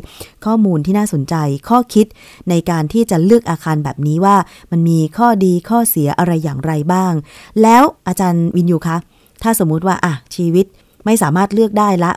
[0.46, 1.36] ข้อมูลที่น่าสนใจ
[1.70, 2.06] ข้อคิด
[2.50, 4.36] ในการที่จะเลือกอาคารแบบนี้ว่า
[4.72, 7.14] มันมีข้อดีข้อเสียอะไรอย่างไรบ้าง
[7.62, 8.98] แล้วอาจารย์วินยูคะ
[9.44, 10.66] ถ้าสมมุติว่าอะชีวิต
[11.06, 12.14] ไม่สามารถเลือกได้ละ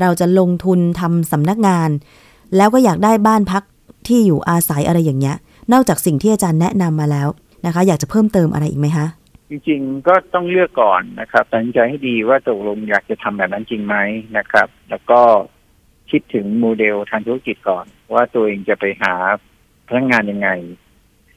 [0.00, 1.90] เราจะลงทุนทำสำนักงาน
[2.56, 3.62] แล้วก็อยากได้บ้านพัก
[4.08, 5.36] ที่อยู่อาศัยอะไรอย่างเงี้ย
[5.72, 7.28] นอกจากสิ่งที่อาจารย์แนะนำมาแล้ว
[7.66, 9.06] นะคะ อยากจะเพิ่มเติมอะไรอีกไหมคะ
[9.50, 13.96] จริงๆก็ต้องเลือกก่อนนะครับตัดสินใจให้ดีว่าตกลงอยากจะทำแบบนั้นจริงไหม
[14.38, 15.20] นะครับ แล้วก็
[16.10, 19.14] คิดถึงโมเดลทางธุรกิจก่อน ว่าตัวเองจะไปหา
[19.88, 20.48] พนักงงานยังไง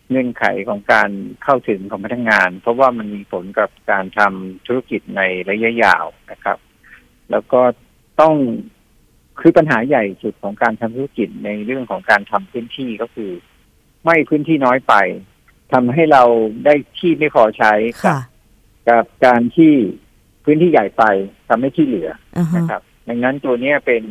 [0.09, 1.09] เงื่อนไขของการ
[1.43, 6.57] เข้าถึงของพนักงงาน เพราะว่ามันมีผลกับการทำธุรกิจในระยะยาวนะครับ
[7.31, 7.61] แล้วก็
[8.21, 8.35] ต้อง
[9.39, 13.31] คือปัญหาใหญ่สุดของการทำธุรกิจในเรื่องของการทำพื้นที่ก็คือ
[14.03, 14.93] ไม่พื้นที่น้อยไป
[15.73, 16.23] ทำให้เรา
[16.65, 17.73] ได้ที่ไม่พอใช้
[18.05, 18.19] กับ
[18.89, 19.73] กับการที่
[20.45, 21.03] พื้นที่ใหญ่ไป
[21.49, 22.09] ทำให้ที่เหลือ
[22.55, 24.03] นะครับ ดังนั้นตัวนี้เป็น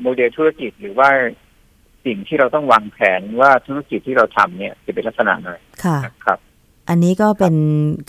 [0.00, 1.08] โมเดลธุรกิจหรือว่า
[2.04, 5.50] สิ่งที่เราต้องวางแผนว่าธุรกิจที่เราทำเนี่ยจะเป็นลักษณะไหน
[5.84, 6.38] ค่ะครับ
[6.88, 7.54] อันนี้ก็เป็น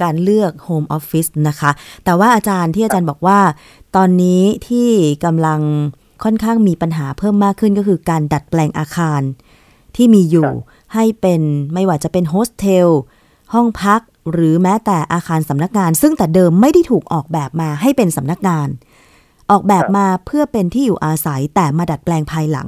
[0.02, 1.72] การเลือกโฮมออฟฟิศนะคะ
[2.06, 3.40] แต่ว่าอาจารย์ที่อาจารย์บอกว่า
[3.96, 4.90] ตอนนี้ที่
[5.26, 5.62] กำลัง
[6.24, 9.22] ค่อนข้างมีปัญหาเพิ่มมากขึ้นก็คือการดัดแปลงอาคาร
[9.96, 10.50] ที่มีอยู่
[10.94, 11.42] ให้เป็น
[11.74, 12.90] ไม่ว่าจะเป็นโฮสเทล
[13.54, 14.02] ห้องพัก
[14.32, 18.68] หรือแม้แต่อาคารสำนักงาน ซึ่งแต่เดิมไม่ได้ถูกออกแบบมาให้เป็นสำนักงาน
[19.52, 22.68] ออกแบบมาเพื่อเป็นที่อยู่อาศัยแต่มาดัดแปลงภายหลัง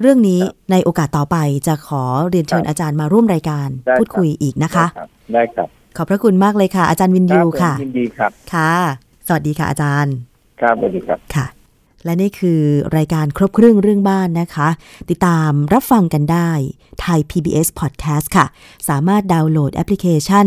[0.00, 0.40] เรื่องนี้
[0.70, 1.36] ในโอกาสต่อไป
[1.66, 4.86] จะขอเรียนเชิญอาจารย์มาร่วมรายการพูดคุยอีกนะคะ
[5.32, 8.72] ได้ครับ ขอบพระคุณมากเลยค่ะ อาจารย์วินยูค่ะยินดีครับ ค่ะ
[9.26, 10.14] สวัสดีค่ะอาจารย์
[10.60, 11.46] ครับสวัสดีครับ ค่ะ
[12.04, 12.60] และนี่คือ
[12.96, 14.68] รายการครบเครื่องเรื่องบ้านนะคะ
[15.10, 16.50] ติดตามรับฟังกันได้
[17.00, 18.46] ไทย PBS Podcast ค่ะ
[18.88, 20.46] สามารถดาวน์โหลดแอปพลิเคชัน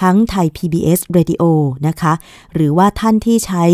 [0.00, 1.42] ทั้งไทย PBS Radio
[1.86, 2.12] นะคะ
[2.54, 3.64] หรือว่าท่านที่ใช้